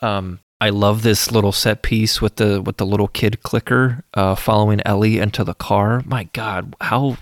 Um, 0.00 0.40
I 0.60 0.70
love 0.70 1.02
this 1.02 1.30
little 1.30 1.52
set 1.52 1.82
piece 1.82 2.20
with 2.20 2.36
the 2.36 2.60
with 2.60 2.78
the 2.78 2.86
little 2.86 3.08
kid 3.08 3.42
clicker 3.42 4.04
uh, 4.14 4.34
following 4.34 4.80
Ellie 4.84 5.18
into 5.18 5.44
the 5.44 5.54
car. 5.54 6.02
My 6.04 6.24
God, 6.32 6.74
how 6.80 7.18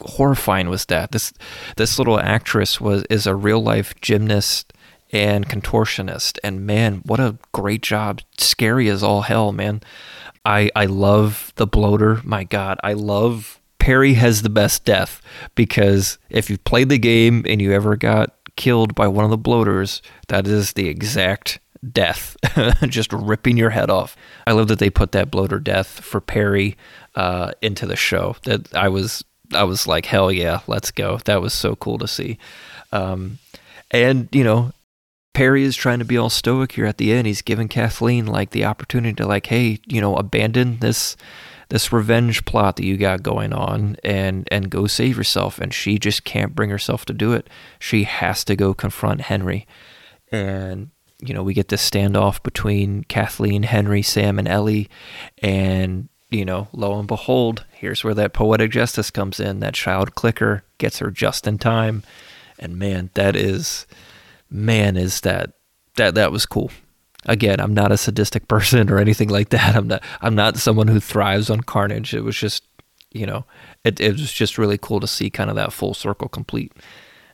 horrifying 0.00 0.70
was 0.70 0.86
that? 0.86 1.12
This 1.12 1.32
this 1.76 1.98
little 1.98 2.18
actress 2.18 2.80
was 2.80 3.04
is 3.10 3.26
a 3.26 3.34
real 3.34 3.62
life 3.62 3.94
gymnast 4.00 4.72
and 5.12 5.48
contortionist. 5.48 6.38
And 6.42 6.66
man, 6.66 7.02
what 7.04 7.20
a 7.20 7.36
great 7.52 7.82
job! 7.82 8.22
Scary 8.38 8.88
as 8.88 9.02
all 9.02 9.22
hell, 9.22 9.52
man. 9.52 9.82
I 10.44 10.70
I 10.74 10.86
love 10.86 11.52
the 11.56 11.66
bloater. 11.66 12.22
My 12.24 12.44
God, 12.44 12.78
I 12.82 12.94
love 12.94 13.60
Perry 13.88 14.12
has 14.12 14.42
the 14.42 14.50
best 14.50 14.84
death 14.84 15.22
because 15.54 16.18
if 16.28 16.50
you've 16.50 16.62
played 16.64 16.90
the 16.90 16.98
game 16.98 17.42
and 17.48 17.62
you 17.62 17.72
ever 17.72 17.96
got 17.96 18.36
killed 18.54 18.94
by 18.94 19.08
one 19.08 19.24
of 19.24 19.30
the 19.30 19.38
bloaters, 19.38 20.02
that 20.26 20.46
is 20.46 20.74
the 20.74 20.88
exact 20.88 21.58
death, 21.90 22.36
just 22.86 23.10
ripping 23.14 23.56
your 23.56 23.70
head 23.70 23.88
off. 23.88 24.14
I 24.46 24.52
love 24.52 24.68
that 24.68 24.78
they 24.78 24.90
put 24.90 25.12
that 25.12 25.30
bloater 25.30 25.58
death 25.58 26.00
for 26.00 26.20
Perry 26.20 26.76
uh, 27.14 27.52
into 27.62 27.86
the 27.86 27.96
show. 27.96 28.36
That 28.44 28.76
I 28.76 28.90
was 28.90 29.24
I 29.54 29.64
was 29.64 29.86
like, 29.86 30.04
hell 30.04 30.30
yeah, 30.30 30.60
let's 30.66 30.90
go. 30.90 31.16
That 31.24 31.40
was 31.40 31.54
so 31.54 31.74
cool 31.74 31.96
to 31.96 32.06
see. 32.06 32.36
Um, 32.92 33.38
and 33.90 34.28
you 34.32 34.44
know, 34.44 34.72
Perry 35.32 35.62
is 35.62 35.74
trying 35.74 36.00
to 36.00 36.04
be 36.04 36.18
all 36.18 36.28
stoic 36.28 36.72
here 36.72 36.84
at 36.84 36.98
the 36.98 37.10
end. 37.10 37.26
He's 37.26 37.40
giving 37.40 37.68
Kathleen 37.68 38.26
like 38.26 38.50
the 38.50 38.66
opportunity 38.66 39.14
to 39.14 39.26
like, 39.26 39.46
hey, 39.46 39.78
you 39.86 40.02
know, 40.02 40.14
abandon 40.14 40.80
this 40.80 41.16
this 41.68 41.92
revenge 41.92 42.44
plot 42.44 42.76
that 42.76 42.84
you 42.84 42.96
got 42.96 43.22
going 43.22 43.52
on 43.52 43.96
and 44.02 44.48
and 44.50 44.70
go 44.70 44.86
save 44.86 45.16
yourself 45.16 45.58
and 45.58 45.72
she 45.74 45.98
just 45.98 46.24
can't 46.24 46.54
bring 46.54 46.70
herself 46.70 47.04
to 47.06 47.12
do 47.12 47.32
it. 47.32 47.48
She 47.78 48.04
has 48.04 48.44
to 48.44 48.56
go 48.56 48.74
confront 48.74 49.22
Henry. 49.22 49.66
And 50.32 50.90
you 51.20 51.34
know, 51.34 51.42
we 51.42 51.52
get 51.54 51.68
this 51.68 51.88
standoff 51.88 52.42
between 52.42 53.04
Kathleen, 53.04 53.64
Henry, 53.64 54.02
Sam 54.02 54.38
and 54.38 54.48
Ellie 54.48 54.88
and 55.42 56.08
you 56.30 56.44
know, 56.44 56.68
lo 56.72 56.98
and 56.98 57.08
behold, 57.08 57.64
here's 57.72 58.04
where 58.04 58.14
that 58.14 58.34
poetic 58.34 58.70
justice 58.70 59.10
comes 59.10 59.40
in. 59.40 59.60
That 59.60 59.72
child 59.72 60.14
clicker 60.14 60.62
gets 60.76 60.98
her 60.98 61.10
just 61.10 61.46
in 61.46 61.56
time. 61.56 62.02
And 62.58 62.76
man, 62.76 63.10
that 63.14 63.34
is 63.34 63.86
man, 64.50 64.96
is 64.96 65.20
that 65.22 65.52
that 65.96 66.14
that 66.14 66.32
was 66.32 66.46
cool. 66.46 66.70
Again, 67.28 67.60
I'm 67.60 67.74
not 67.74 67.92
a 67.92 67.96
sadistic 67.96 68.48
person 68.48 68.90
or 68.90 68.98
anything 68.98 69.28
like 69.28 69.50
that. 69.50 69.76
I'm 69.76 69.88
not 69.88 70.02
I'm 70.20 70.34
not 70.34 70.56
someone 70.56 70.88
who 70.88 71.00
thrives 71.00 71.50
on 71.50 71.60
carnage. 71.60 72.14
It 72.14 72.24
was 72.24 72.36
just, 72.36 72.64
you 73.12 73.26
know, 73.26 73.44
it 73.84 74.00
it 74.00 74.12
was 74.12 74.32
just 74.32 74.58
really 74.58 74.78
cool 74.78 75.00
to 75.00 75.06
see 75.06 75.30
kind 75.30 75.50
of 75.50 75.56
that 75.56 75.72
full 75.72 75.94
circle 75.94 76.28
complete. 76.28 76.72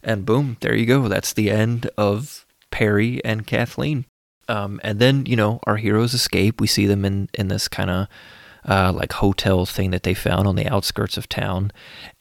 And 0.03 0.27
boom, 0.27 0.59
there 0.61 0.75
you 0.75 0.85
go. 0.85 1.09
That's 1.09 1.33
the 1.33 1.51
end 1.51 1.89
of 1.97 2.45
Perry 2.71 3.25
and 3.25 3.47
Kathleen. 3.47 4.05
Um, 4.49 4.79
and 4.85 4.99
then, 4.99 5.25
you 5.25 5.37
know, 5.37 5.61
our 5.65 5.77
heroes 5.77 6.13
escape. 6.13 6.61
We 6.61 6.67
see 6.67 6.87
them 6.87 7.05
in 7.05 7.31
in 7.33 7.49
this 7.49 7.69
kind 7.69 7.91
of 7.91 8.09
uh, 8.67 8.93
like 8.93 9.13
hotel 9.13 9.67
thing 9.67 9.91
that 9.91 10.03
they 10.03 10.15
found 10.15 10.47
on 10.47 10.57
the 10.57 10.67
outskirts 10.67 11.17
of 11.17 11.29
town. 11.29 11.71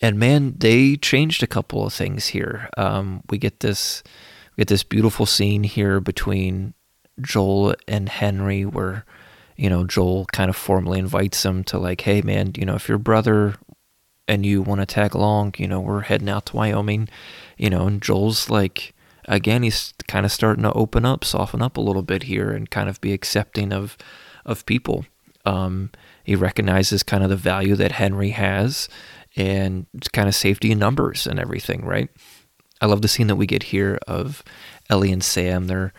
And 0.01 0.19
man, 0.19 0.55
they 0.57 0.95
changed 0.95 1.43
a 1.43 1.47
couple 1.47 1.85
of 1.85 1.93
things 1.93 2.27
here. 2.27 2.69
Um, 2.77 3.23
we 3.29 3.37
get 3.37 3.61
this 3.61 4.03
we 4.55 4.61
get 4.61 4.67
this 4.67 4.83
beautiful 4.83 5.25
scene 5.25 5.63
here 5.63 5.99
between 5.99 6.73
Joel 7.21 7.75
and 7.87 8.09
Henry 8.09 8.65
were 8.65 9.05
you 9.55 9.69
know 9.69 9.85
Joel 9.85 10.25
kind 10.31 10.49
of 10.49 10.55
formally 10.55 10.99
invites 10.99 11.45
him 11.45 11.63
to 11.65 11.77
like, 11.77 12.01
hey 12.01 12.21
man, 12.21 12.53
you 12.55 12.65
know 12.65 12.75
if 12.75 12.87
your 12.89 12.97
brother 12.97 13.55
and 14.27 14.45
you 14.45 14.61
want 14.61 14.81
to 14.81 14.85
tag 14.85 15.13
along, 15.13 15.55
you 15.57 15.67
know 15.67 15.79
we're 15.79 16.01
heading 16.01 16.29
out 16.29 16.47
to 16.47 16.55
Wyoming, 16.55 17.09
you 17.57 17.69
know, 17.69 17.87
and 17.87 18.01
Joel's 18.01 18.49
like 18.49 18.93
again 19.25 19.63
he's 19.63 19.93
kind 20.07 20.25
of 20.25 20.31
starting 20.31 20.63
to 20.63 20.73
open 20.73 21.05
up, 21.05 21.23
soften 21.23 21.61
up 21.61 21.77
a 21.77 21.81
little 21.81 22.03
bit 22.03 22.23
here, 22.23 22.51
and 22.51 22.69
kind 22.69 22.89
of 22.89 23.01
be 23.01 23.13
accepting 23.13 23.71
of 23.71 23.97
of 24.45 24.65
people. 24.65 25.05
Um, 25.45 25.91
he 26.23 26.35
recognizes 26.35 27.03
kind 27.03 27.23
of 27.23 27.29
the 27.29 27.35
value 27.35 27.75
that 27.75 27.93
Henry 27.93 28.29
has 28.29 28.87
and 29.35 29.85
kind 30.13 30.27
of 30.27 30.35
safety 30.35 30.71
in 30.71 30.79
numbers 30.79 31.27
and 31.27 31.39
everything, 31.39 31.83
right? 31.83 32.09
I 32.81 32.85
love 32.85 33.01
the 33.01 33.07
scene 33.07 33.27
that 33.27 33.35
we 33.35 33.45
get 33.45 33.63
here 33.63 33.99
of 34.07 34.43
Ellie 34.89 35.11
and 35.11 35.23
Sam. 35.23 35.67
They're 35.67 35.93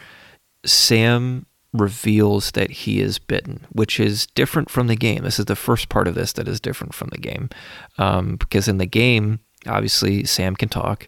Sam 0.65 1.47
reveals 1.73 2.53
that 2.53 2.71
he 2.71 3.01
is 3.01 3.19
bitten, 3.19 3.67
which 3.73 3.99
is 3.99 4.27
different 4.29 4.71
from 4.71 4.87
the 4.87 4.97
game. 4.97 5.25
This 5.25 5.39
is 5.39 5.47
the 5.47 5.57
first 5.57 5.89
part 5.89 6.07
of 6.07 6.15
this 6.15 6.33
that 6.35 6.49
is 6.49 6.61
different 6.61 6.95
from 6.95 7.09
the 7.09 7.19
game, 7.19 7.51
um, 7.99 8.37
because 8.37 8.69
in 8.69 8.79
the 8.79 8.87
game, 8.87 9.41
obviously 9.67 10.25
Sam 10.25 10.55
can 10.55 10.69
talk, 10.69 11.07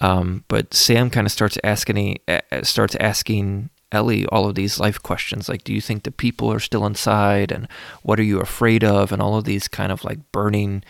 um, 0.00 0.44
but 0.48 0.74
Sam 0.74 1.08
kind 1.08 1.26
of 1.26 1.32
starts 1.32 1.56
asking 1.64 2.18
starts 2.62 2.96
asking 2.96 3.70
Ellie 3.92 4.26
all 4.26 4.48
of 4.48 4.56
these 4.56 4.80
life 4.80 5.00
questions 5.02 5.48
like 5.48 5.62
do 5.64 5.72
you 5.72 5.80
think 5.80 6.02
the 6.02 6.10
people 6.10 6.52
are 6.52 6.60
still 6.60 6.84
inside? 6.84 7.50
And 7.50 7.68
what 8.02 8.18
are 8.18 8.24
you 8.24 8.40
afraid 8.40 8.84
of? 8.84 9.12
and 9.12 9.22
all 9.22 9.36
of 9.36 9.44
these 9.44 9.68
kind 9.68 9.92
of 9.92 10.04
like 10.04 10.32
burning 10.32 10.82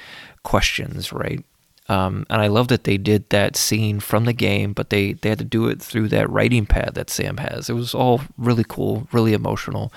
questions 0.43 1.13
right 1.13 1.45
um, 1.89 2.25
and 2.31 2.41
I 2.41 2.47
love 2.47 2.69
that 2.69 2.85
they 2.85 2.97
did 2.97 3.29
that 3.31 3.57
scene 3.57 4.01
from 4.01 4.25
the 4.25 4.33
game, 4.33 4.73
but 4.73 4.91
they, 4.91 5.13
they 5.13 5.29
had 5.29 5.39
to 5.39 5.45
do 5.45 5.69
it 5.69 5.83
through 5.83 6.09
that 6.09 6.31
writing 6.31 6.65
pad 6.65 6.95
that 6.95 7.11
Sam 7.11 7.37
has. 7.37 7.69
It 7.69 7.75
was 7.75 7.95
all 7.95 8.23
really 8.39 8.65
cool, 8.67 9.07
really 9.13 9.35
emotional. 9.35 9.93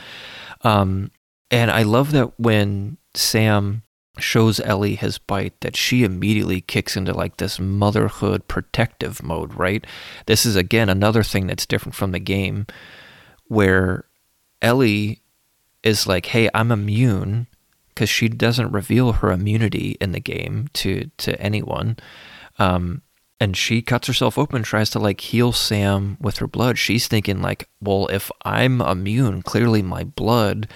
Um, 0.64 1.12
and 1.50 1.72
I 1.72 1.84
love 1.84 2.12
that 2.12 2.38
when 2.38 2.98
Sam 3.14 3.84
shows 4.20 4.60
Ellie 4.60 4.96
his 4.96 5.18
bite 5.18 5.60
that 5.62 5.76
she 5.76 6.04
immediately 6.04 6.60
kicks 6.62 6.98
into 6.98 7.14
like 7.14 7.38
this 7.38 7.60
motherhood 7.60 8.48
protective 8.48 9.24
mode, 9.24 9.54
right? 9.54 9.86
This 10.26 10.46
is 10.46 10.56
again 10.56 10.90
another 10.90 11.24
thing 11.24 11.48
that's 11.48 11.66
different 11.66 11.96
from 11.96 12.12
the 12.12 12.20
game 12.20 12.66
where 13.46 14.06
Ellie 14.62 15.22
is 15.84 16.08
like, 16.08 16.28
"Hey, 16.28 16.50
I'm 16.54 16.72
immune." 16.72 17.48
Because 17.98 18.12
she 18.12 18.30
doesn't 18.30 18.72
reveal 18.72 19.14
her 19.14 19.32
immunity 19.32 19.98
in 20.00 20.12
the 20.12 20.20
game 20.20 20.68
to 20.74 21.10
to 21.18 21.42
anyone, 21.42 21.98
um, 22.60 23.02
and 23.40 23.58
she 23.58 23.82
cuts 23.82 24.06
herself 24.06 24.38
open, 24.38 24.62
tries 24.62 24.92
to 24.92 25.00
like 25.00 25.20
heal 25.20 25.52
Sam 25.52 26.16
with 26.22 26.38
her 26.38 26.46
blood. 26.46 26.78
She's 26.78 27.08
thinking 27.08 27.42
like, 27.42 27.68
well, 27.82 28.06
if 28.12 28.30
I'm 28.46 28.82
immune, 28.82 29.42
clearly 29.42 29.82
my 29.82 30.04
blood 30.04 30.68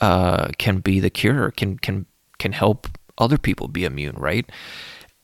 uh, 0.00 0.50
can 0.58 0.78
be 0.78 1.00
the 1.00 1.10
cure, 1.10 1.50
can 1.50 1.76
can 1.76 2.06
can 2.38 2.52
help 2.52 2.86
other 3.18 3.36
people 3.36 3.66
be 3.66 3.84
immune, 3.84 4.14
right? 4.16 4.48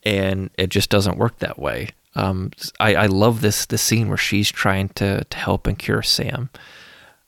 And 0.02 0.50
it 0.58 0.70
just 0.70 0.90
doesn't 0.90 1.16
work 1.16 1.38
that 1.38 1.60
way. 1.60 1.90
Um, 2.16 2.50
I, 2.80 2.94
I 2.94 3.06
love 3.06 3.40
this 3.40 3.66
this 3.66 3.82
scene 3.82 4.08
where 4.08 4.16
she's 4.18 4.50
trying 4.50 4.88
to, 4.94 5.22
to 5.22 5.36
help 5.38 5.68
and 5.68 5.78
cure 5.78 6.02
Sam, 6.02 6.50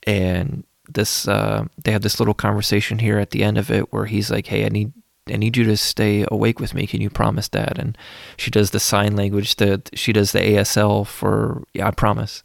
and 0.03 0.65
this 0.93 1.27
uh, 1.27 1.65
they 1.83 1.91
have 1.91 2.01
this 2.01 2.19
little 2.19 2.33
conversation 2.33 2.99
here 2.99 3.19
at 3.19 3.31
the 3.31 3.43
end 3.43 3.57
of 3.57 3.71
it 3.71 3.91
where 3.91 4.05
he's 4.05 4.31
like, 4.31 4.47
"Hey, 4.47 4.65
I 4.65 4.69
need 4.69 4.93
I 5.31 5.37
need 5.37 5.57
you 5.57 5.63
to 5.65 5.77
stay 5.77 6.25
awake 6.29 6.59
with 6.59 6.73
me. 6.73 6.87
Can 6.87 7.01
you 7.01 7.09
promise 7.09 7.47
that?" 7.49 7.77
And 7.77 7.97
she 8.37 8.51
does 8.51 8.71
the 8.71 8.79
sign 8.79 9.15
language 9.15 9.57
that 9.57 9.89
she 9.93 10.13
does 10.13 10.31
the 10.31 10.39
ASL 10.39 11.05
for 11.05 11.63
yeah, 11.73 11.87
I 11.87 11.91
promise. 11.91 12.43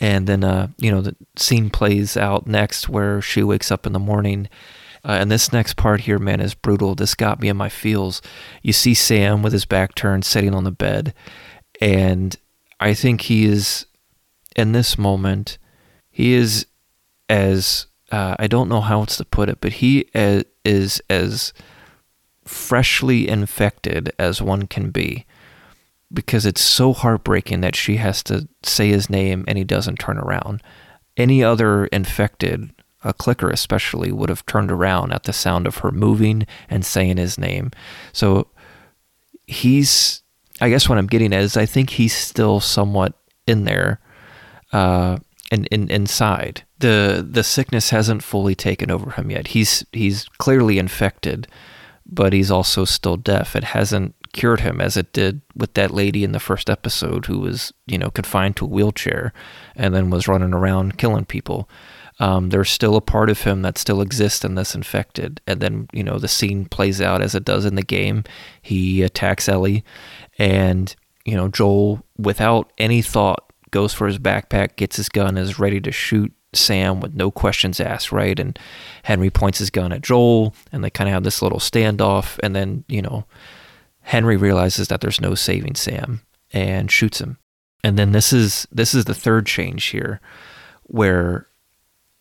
And 0.00 0.26
then 0.26 0.44
uh, 0.44 0.68
you 0.78 0.90
know 0.90 1.00
the 1.00 1.16
scene 1.36 1.70
plays 1.70 2.16
out 2.16 2.46
next 2.46 2.88
where 2.88 3.20
she 3.20 3.42
wakes 3.42 3.70
up 3.70 3.86
in 3.86 3.92
the 3.92 3.98
morning 3.98 4.48
uh, 5.04 5.12
and 5.12 5.30
this 5.30 5.52
next 5.52 5.76
part 5.76 6.02
here, 6.02 6.18
man, 6.18 6.40
is 6.40 6.54
brutal. 6.54 6.94
This 6.94 7.14
got 7.14 7.40
me 7.40 7.48
in 7.48 7.56
my 7.56 7.68
feels. 7.68 8.20
You 8.62 8.72
see 8.72 8.94
Sam 8.94 9.42
with 9.42 9.52
his 9.52 9.64
back 9.64 9.94
turned, 9.94 10.24
sitting 10.24 10.54
on 10.54 10.64
the 10.64 10.70
bed, 10.70 11.14
and 11.80 12.36
I 12.80 12.94
think 12.94 13.22
he 13.22 13.46
is, 13.46 13.86
in 14.56 14.72
this 14.72 14.98
moment, 14.98 15.58
he 16.10 16.32
is 16.32 16.66
as 17.28 17.86
uh, 18.10 18.36
I 18.38 18.46
don't 18.46 18.68
know 18.68 18.80
how 18.80 19.00
else 19.00 19.16
to 19.18 19.24
put 19.24 19.48
it, 19.48 19.60
but 19.60 19.74
he 19.74 20.08
uh, 20.14 20.42
is 20.64 21.02
as 21.10 21.52
freshly 22.44 23.28
infected 23.28 24.12
as 24.18 24.40
one 24.40 24.66
can 24.66 24.90
be 24.90 25.26
because 26.12 26.46
it's 26.46 26.62
so 26.62 26.92
heartbreaking 26.92 27.60
that 27.60 27.76
she 27.76 27.96
has 27.96 28.22
to 28.24 28.48
say 28.62 28.88
his 28.88 29.10
name 29.10 29.44
and 29.46 29.58
he 29.58 29.64
doesn't 29.64 29.98
turn 29.98 30.18
around. 30.18 30.62
Any 31.16 31.44
other 31.44 31.86
infected 31.86 32.70
a 33.04 33.12
clicker 33.12 33.50
especially 33.50 34.10
would 34.10 34.28
have 34.28 34.46
turned 34.46 34.72
around 34.72 35.12
at 35.12 35.24
the 35.24 35.32
sound 35.32 35.66
of 35.66 35.78
her 35.78 35.90
moving 35.90 36.46
and 36.68 36.84
saying 36.84 37.16
his 37.16 37.38
name. 37.38 37.70
So 38.12 38.48
he's, 39.46 40.22
I 40.60 40.68
guess 40.68 40.88
what 40.88 40.98
I'm 40.98 41.06
getting 41.06 41.32
at 41.32 41.42
is 41.42 41.56
I 41.56 41.66
think 41.66 41.90
he's 41.90 42.14
still 42.14 42.60
somewhat 42.60 43.14
in 43.46 43.64
there, 43.64 44.00
uh, 44.72 45.18
in, 45.52 45.66
in, 45.66 45.90
inside. 45.90 46.64
The 46.78 47.26
the 47.28 47.42
sickness 47.42 47.90
hasn't 47.90 48.22
fully 48.22 48.54
taken 48.54 48.90
over 48.90 49.10
him 49.10 49.30
yet. 49.30 49.48
He's 49.48 49.84
he's 49.92 50.28
clearly 50.38 50.78
infected, 50.78 51.48
but 52.06 52.32
he's 52.32 52.50
also 52.50 52.84
still 52.84 53.16
deaf. 53.16 53.56
It 53.56 53.64
hasn't 53.64 54.14
cured 54.32 54.60
him 54.60 54.80
as 54.80 54.96
it 54.96 55.12
did 55.12 55.40
with 55.56 55.74
that 55.74 55.90
lady 55.90 56.22
in 56.22 56.32
the 56.32 56.40
first 56.40 56.68
episode 56.68 57.26
who 57.26 57.40
was, 57.40 57.72
you 57.86 57.98
know, 57.98 58.10
confined 58.10 58.56
to 58.56 58.66
a 58.66 58.68
wheelchair 58.68 59.32
and 59.74 59.94
then 59.94 60.10
was 60.10 60.28
running 60.28 60.52
around 60.52 60.98
killing 60.98 61.24
people 61.24 61.68
um, 62.20 62.50
there's 62.50 62.70
still 62.70 62.96
a 62.96 63.00
part 63.00 63.30
of 63.30 63.42
him 63.42 63.62
that 63.62 63.78
still 63.78 64.00
exists 64.00 64.44
in 64.44 64.54
this 64.54 64.74
infected. 64.74 65.40
And 65.46 65.60
then, 65.60 65.88
you 65.92 66.02
know, 66.02 66.18
the 66.18 66.28
scene 66.28 66.64
plays 66.66 67.00
out 67.00 67.22
as 67.22 67.34
it 67.34 67.44
does 67.44 67.64
in 67.64 67.76
the 67.76 67.82
game. 67.82 68.24
He 68.60 69.02
attacks 69.02 69.48
Ellie, 69.48 69.84
and, 70.38 70.94
you 71.24 71.36
know, 71.36 71.48
Joel, 71.48 72.04
without 72.16 72.72
any 72.78 73.02
thought, 73.02 73.44
goes 73.70 73.92
for 73.92 74.06
his 74.06 74.18
backpack, 74.18 74.76
gets 74.76 74.96
his 74.96 75.08
gun, 75.08 75.36
is 75.36 75.58
ready 75.58 75.80
to 75.80 75.92
shoot 75.92 76.32
Sam 76.54 77.00
with 77.00 77.14
no 77.14 77.30
questions 77.30 77.80
asked, 77.80 78.12
right? 78.12 78.38
And 78.38 78.58
Henry 79.02 79.30
points 79.30 79.58
his 79.58 79.70
gun 79.70 79.92
at 79.92 80.02
Joel, 80.02 80.54
and 80.72 80.82
they 80.82 80.90
kind 80.90 81.08
of 81.08 81.14
have 81.14 81.24
this 81.24 81.42
little 81.42 81.58
standoff. 81.58 82.38
And 82.42 82.56
then, 82.56 82.84
you 82.88 83.02
know, 83.02 83.24
Henry 84.00 84.36
realizes 84.36 84.88
that 84.88 85.00
there's 85.00 85.20
no 85.20 85.34
saving 85.34 85.74
Sam 85.74 86.22
and 86.52 86.90
shoots 86.90 87.20
him. 87.20 87.38
And 87.84 87.98
then 87.98 88.12
this 88.12 88.32
is 88.32 88.66
this 88.72 88.94
is 88.94 89.04
the 89.04 89.14
third 89.14 89.46
change 89.46 89.86
here 89.86 90.20
where 90.84 91.46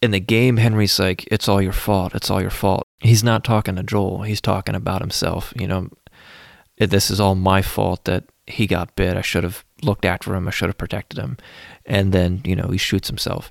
in 0.01 0.11
the 0.11 0.19
game 0.19 0.57
Henry's 0.57 0.99
like 0.99 1.27
it's 1.31 1.47
all 1.47 1.61
your 1.61 1.73
fault, 1.73 2.13
it's 2.13 2.29
all 2.29 2.41
your 2.41 2.51
fault. 2.51 2.87
He's 2.99 3.23
not 3.23 3.43
talking 3.43 3.75
to 3.75 3.83
Joel, 3.83 4.23
he's 4.23 4.41
talking 4.41 4.75
about 4.75 5.01
himself, 5.01 5.53
you 5.55 5.67
know. 5.67 5.89
This 6.77 7.09
is 7.09 7.19
all 7.19 7.33
my 7.33 7.63
fault 7.63 8.03
that 8.03 8.25
he 8.45 8.67
got 8.67 8.95
bit. 8.95 9.17
I 9.17 9.21
should 9.21 9.43
have 9.43 9.65
looked 9.81 10.05
after 10.05 10.35
him. 10.35 10.47
I 10.47 10.51
should 10.51 10.69
have 10.69 10.77
protected 10.77 11.17
him. 11.17 11.37
And 11.87 12.13
then, 12.13 12.41
you 12.43 12.55
know, 12.55 12.67
he 12.67 12.77
shoots 12.77 13.07
himself. 13.07 13.49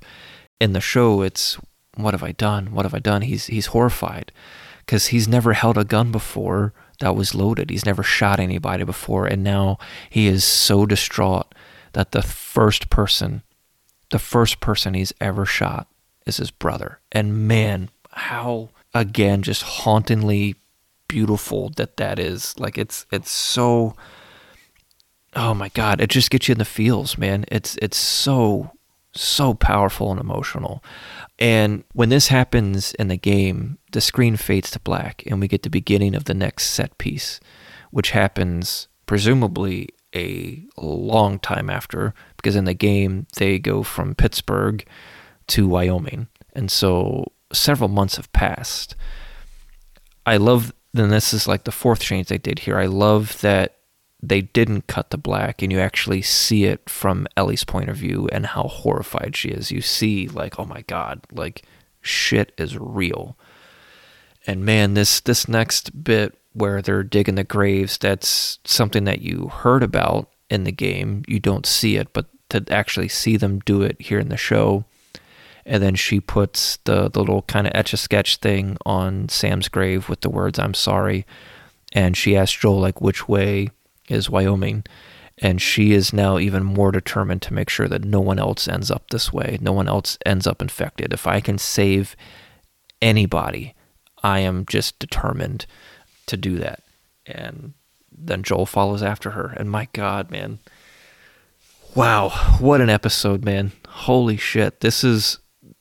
In 0.59 0.73
the 0.73 0.81
show 0.81 1.21
it's 1.21 1.57
what 1.95 2.13
have 2.13 2.23
I 2.23 2.31
done? 2.31 2.67
What 2.73 2.85
have 2.85 2.93
I 2.93 2.99
done? 2.99 3.23
He's 3.23 3.47
he's 3.47 3.67
horrified 3.67 4.31
cuz 4.85 5.07
he's 5.07 5.27
never 5.27 5.53
held 5.53 5.77
a 5.77 5.83
gun 5.83 6.11
before 6.11 6.73
that 6.99 7.15
was 7.15 7.35
loaded. 7.35 7.69
He's 7.69 7.85
never 7.85 8.03
shot 8.03 8.39
anybody 8.39 8.83
before 8.83 9.25
and 9.25 9.43
now 9.43 9.77
he 10.09 10.27
is 10.27 10.43
so 10.43 10.85
distraught 10.85 11.53
that 11.93 12.11
the 12.11 12.21
first 12.21 12.89
person, 12.89 13.43
the 14.11 14.19
first 14.19 14.59
person 14.59 14.93
he's 14.93 15.13
ever 15.19 15.45
shot 15.45 15.87
is 16.25 16.37
his 16.37 16.51
brother. 16.51 16.99
And 17.11 17.47
man, 17.47 17.89
how 18.11 18.69
again 18.93 19.43
just 19.43 19.63
hauntingly 19.63 20.55
beautiful 21.07 21.69
that 21.77 21.97
that 21.97 22.19
is. 22.19 22.57
Like 22.59 22.77
it's 22.77 23.05
it's 23.11 23.31
so 23.31 23.95
oh 25.35 25.53
my 25.53 25.69
god, 25.69 26.01
it 26.01 26.09
just 26.09 26.29
gets 26.29 26.47
you 26.47 26.53
in 26.53 26.57
the 26.57 26.65
feels, 26.65 27.17
man. 27.17 27.45
It's 27.49 27.77
it's 27.81 27.97
so 27.97 28.71
so 29.19 29.53
powerful 29.53 30.11
and 30.11 30.19
emotional. 30.19 30.83
And 31.39 31.83
when 31.93 32.09
this 32.09 32.27
happens 32.27 32.93
in 32.95 33.07
the 33.07 33.17
game, 33.17 33.77
the 33.91 34.01
screen 34.01 34.37
fades 34.37 34.71
to 34.71 34.79
black 34.79 35.23
and 35.27 35.39
we 35.39 35.47
get 35.47 35.63
the 35.63 35.69
beginning 35.69 36.15
of 36.15 36.25
the 36.25 36.33
next 36.33 36.67
set 36.67 36.97
piece, 36.97 37.39
which 37.91 38.11
happens 38.11 38.87
presumably 39.05 39.89
a 40.15 40.65
long 40.77 41.39
time 41.39 41.69
after 41.69 42.13
because 42.37 42.55
in 42.55 42.65
the 42.65 42.73
game 42.73 43.27
they 43.35 43.59
go 43.59 43.83
from 43.83 44.15
Pittsburgh 44.15 44.85
to 45.47 45.67
Wyoming. 45.67 46.27
And 46.53 46.71
so 46.71 47.31
several 47.53 47.89
months 47.89 48.15
have 48.15 48.31
passed. 48.33 48.95
I 50.25 50.37
love 50.37 50.73
then 50.93 51.09
this 51.09 51.33
is 51.33 51.47
like 51.47 51.63
the 51.63 51.71
fourth 51.71 51.99
change 51.99 52.27
they 52.27 52.37
did 52.37 52.59
here. 52.59 52.77
I 52.77 52.87
love 52.87 53.39
that 53.41 53.76
they 54.21 54.41
didn't 54.41 54.87
cut 54.87 55.11
to 55.11 55.17
black 55.17 55.61
and 55.61 55.71
you 55.71 55.79
actually 55.79 56.21
see 56.21 56.65
it 56.65 56.89
from 56.89 57.27
Ellie's 57.37 57.63
point 57.63 57.89
of 57.89 57.97
view 57.97 58.27
and 58.31 58.47
how 58.47 58.63
horrified 58.63 59.35
she 59.35 59.49
is. 59.49 59.71
You 59.71 59.81
see 59.81 60.27
like, 60.27 60.59
oh 60.59 60.65
my 60.65 60.81
god, 60.81 61.21
like 61.31 61.63
shit 62.01 62.51
is 62.57 62.77
real. 62.77 63.37
And 64.47 64.65
man, 64.65 64.93
this 64.93 65.19
this 65.19 65.47
next 65.47 66.03
bit 66.03 66.37
where 66.53 66.81
they're 66.81 67.03
digging 67.03 67.35
the 67.35 67.43
graves, 67.43 67.97
that's 67.97 68.57
something 68.63 69.03
that 69.03 69.21
you 69.21 69.49
heard 69.49 69.83
about 69.83 70.29
in 70.49 70.63
the 70.63 70.71
game. 70.71 71.23
You 71.27 71.39
don't 71.39 71.65
see 71.65 71.97
it, 71.97 72.13
but 72.13 72.25
to 72.49 72.63
actually 72.69 73.09
see 73.09 73.37
them 73.37 73.59
do 73.59 73.81
it 73.83 74.01
here 74.01 74.19
in 74.19 74.29
the 74.29 74.37
show. 74.37 74.85
And 75.65 75.83
then 75.83 75.95
she 75.95 76.19
puts 76.19 76.77
the, 76.85 77.09
the 77.09 77.19
little 77.19 77.41
kind 77.43 77.67
of 77.67 77.73
etch 77.75 77.93
a 77.93 77.97
sketch 77.97 78.37
thing 78.37 78.77
on 78.85 79.27
Sam's 79.27 79.67
grave 79.67 80.07
with 80.07 80.21
the 80.21 80.29
words, 80.29 80.57
I'm 80.57 80.73
sorry. 80.73 81.25
And 81.91 82.15
she 82.15 82.37
asks 82.37 82.57
Joel, 82.57 82.79
like, 82.79 83.01
which 83.01 83.27
way 83.27 83.69
is 84.07 84.29
Wyoming? 84.29 84.83
And 85.39 85.61
she 85.61 85.93
is 85.93 86.13
now 86.13 86.39
even 86.39 86.63
more 86.63 86.91
determined 86.91 87.43
to 87.43 87.53
make 87.53 87.69
sure 87.69 87.87
that 87.87 88.03
no 88.03 88.19
one 88.19 88.39
else 88.39 88.67
ends 88.67 88.89
up 88.89 89.09
this 89.09 89.31
way. 89.31 89.59
No 89.61 89.71
one 89.71 89.87
else 89.87 90.17
ends 90.25 90.47
up 90.47 90.61
infected. 90.61 91.13
If 91.13 91.27
I 91.27 91.41
can 91.41 91.59
save 91.59 92.15
anybody, 93.01 93.75
I 94.23 94.39
am 94.39 94.65
just 94.65 94.97
determined 94.97 95.67
to 96.25 96.37
do 96.37 96.57
that. 96.57 96.83
And 97.25 97.73
then 98.11 98.41
Joel 98.41 98.65
follows 98.65 99.03
after 99.03 99.31
her. 99.31 99.53
And 99.57 99.69
my 99.69 99.87
God, 99.93 100.31
man. 100.31 100.59
Wow, 101.95 102.29
what 102.59 102.81
an 102.81 102.89
episode, 102.89 103.45
man. 103.45 103.71
Holy 103.87 104.37
shit. 104.37 104.81
This 104.81 105.03
is 105.03 105.39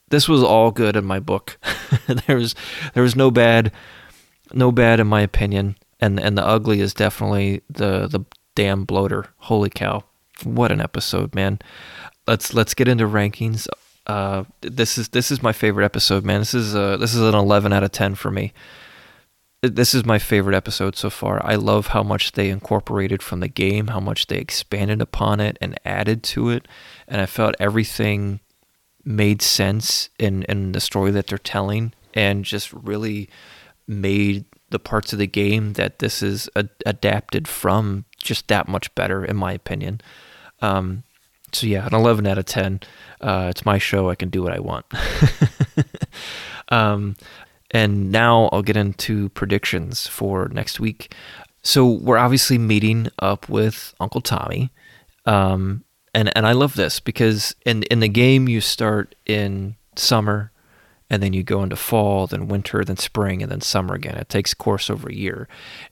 this 0.09 0.29
was 0.29 0.43
all 0.43 0.71
good 0.71 0.97
in 0.97 1.05
my 1.05 1.19
book. 1.19 1.59
there 2.27 2.37
was 2.37 2.55
there 2.95 3.03
was 3.03 3.17
no 3.17 3.31
bad 3.31 3.73
no 4.53 4.71
bad 4.71 5.01
in 5.01 5.07
my 5.07 5.23
opinion. 5.23 5.77
And 6.01 6.21
and 6.21 6.37
the 6.37 6.47
ugly 6.47 6.81
is 6.81 6.95
definitely 6.95 7.63
the 7.71 8.07
the 8.07 8.25
damn 8.55 8.85
bloater. 8.85 9.27
Holy 9.39 9.71
cow. 9.71 10.05
What 10.45 10.73
an 10.73 10.81
episode, 10.81 11.35
man. 11.35 11.59
Let's 12.27 12.53
let's 12.55 12.75
get 12.75 12.89
into 12.89 13.07
rankings. 13.07 13.67
Uh, 14.07 14.45
this 14.61 14.99
is 14.99 15.09
this 15.09 15.31
is 15.31 15.43
my 15.43 15.53
favorite 15.53 15.85
episode, 15.85 16.25
man. 16.25 16.41
This 16.41 16.55
is 16.55 16.75
uh 16.75 16.97
this 16.97 17.15
is 17.15 17.21
an 17.21 17.35
11 17.35 17.73
out 17.73 17.83
of 17.83 17.93
10 17.93 18.15
for 18.15 18.31
me 18.31 18.53
this 19.63 19.95
is 19.95 20.05
my 20.05 20.19
favorite 20.19 20.55
episode 20.55 20.97
so 20.97 21.11
far. 21.11 21.45
I 21.45 21.55
love 21.55 21.89
how 21.89 22.03
much 22.03 22.33
they 22.33 22.51
incorporated 22.51 23.23
from 23.23 23.41
the 23.41 23.49
game, 23.49 23.89
how 23.89 24.01
much 24.01 24.27
they 24.27 24.37
expanded 24.37 25.01
upon 25.01 25.41
it 25.41 25.57
and 25.61 25.79
added 25.85 26.23
to 26.25 26.51
it, 26.51 26.69
and 27.09 27.21
I 27.21 27.27
felt 27.27 27.55
everything 27.59 28.41
made 29.05 29.41
sense 29.41 30.11
in 30.19 30.43
in 30.45 30.73
the 30.73 30.81
story 30.81 31.11
that 31.13 31.29
they're 31.29 31.39
telling, 31.39 31.93
and 32.15 32.45
just 32.45 32.73
really 32.73 33.29
made 33.87 34.45
the 34.71 34.79
parts 34.79 35.13
of 35.13 35.19
the 35.19 35.27
game 35.27 35.75
that 35.75 35.99
this 36.01 36.23
is 36.23 36.49
a, 36.57 36.69
adapted 36.85 37.47
from 37.47 38.05
just 38.19 38.49
that 38.49 38.69
much 38.69 38.95
better, 38.95 39.25
in 39.25 39.37
my 39.37 39.53
opinion. 39.53 40.01
Um, 40.61 41.05
so 41.53 41.67
yeah, 41.67 41.87
an 41.87 41.95
11 41.95 42.27
out 42.27 42.39
of 42.39 42.45
10. 42.45 42.81
Uh, 43.21 43.47
it's 43.51 43.65
my 43.65 43.79
show. 43.79 44.11
I 44.11 44.15
can 44.15 44.31
do 44.31 44.43
what 44.43 44.53
I 44.53 44.61
want. 44.61 44.85
um, 46.69 47.17
and 47.71 48.11
now 48.11 48.49
I'll 48.53 48.63
get 48.63 48.77
into 48.77 49.29
predictions 49.31 50.07
for 50.07 50.49
next 50.49 50.81
week. 50.81 51.15
So 51.63 51.87
we're 51.87 52.19
obviously 52.19 52.59
meeting 52.59 53.09
up 53.19 53.49
with 53.49 53.95
Uncle 54.01 54.21
Tommy. 54.21 54.71
Um, 55.25 55.85
and, 56.15 56.35
and 56.37 56.47
I 56.47 56.53
love 56.53 56.75
this 56.75 57.01
because 57.01 57.55
in, 57.65 57.83
in 57.85 58.01
the 58.01 58.09
game, 58.09 58.49
you 58.49 58.61
start 58.61 59.15
in 59.27 59.77
summer 59.97 60.53
and 61.09 61.23
then 61.23 61.33
you 61.33 61.43
go 61.43 61.63
into 61.63 61.77
fall, 61.77 62.27
then 62.27 62.49
winter, 62.49 62.85
then 62.85 62.97
spring, 62.97 63.43
and 63.43 63.51
then 63.51 63.61
summer 63.61 63.95
again. 63.95 64.17
It 64.17 64.29
takes 64.29 64.55
course 64.55 64.91
over 64.91 65.09
a 65.09 65.15
year. 65.15 65.49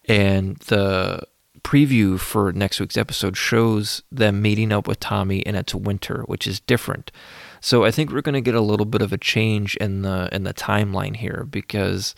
And 0.07 0.57
the 0.59 1.23
preview 1.63 2.21
for 2.21 2.53
next 2.53 2.79
week's 2.79 2.97
episode 2.97 3.37
shows 3.37 4.03
them 4.13 4.43
meeting 4.43 4.71
up 4.71 4.87
with 4.87 5.01
Tommy 5.01 5.45
and 5.47 5.57
it's 5.57 5.75
winter, 5.75 6.23
which 6.27 6.47
is 6.47 6.61
different. 6.61 7.11
So 7.61 7.85
I 7.85 7.91
think 7.91 8.13
we're 8.13 8.21
going 8.21 8.35
to 8.35 8.41
get 8.41 8.55
a 8.55 8.61
little 8.61 8.87
bit 8.87 9.01
of 9.01 9.13
a 9.13 9.19
change 9.19 9.75
in 9.77 10.03
the 10.03 10.29
in 10.31 10.45
the 10.45 10.53
timeline 10.53 11.17
here 11.17 11.47
because 11.51 12.15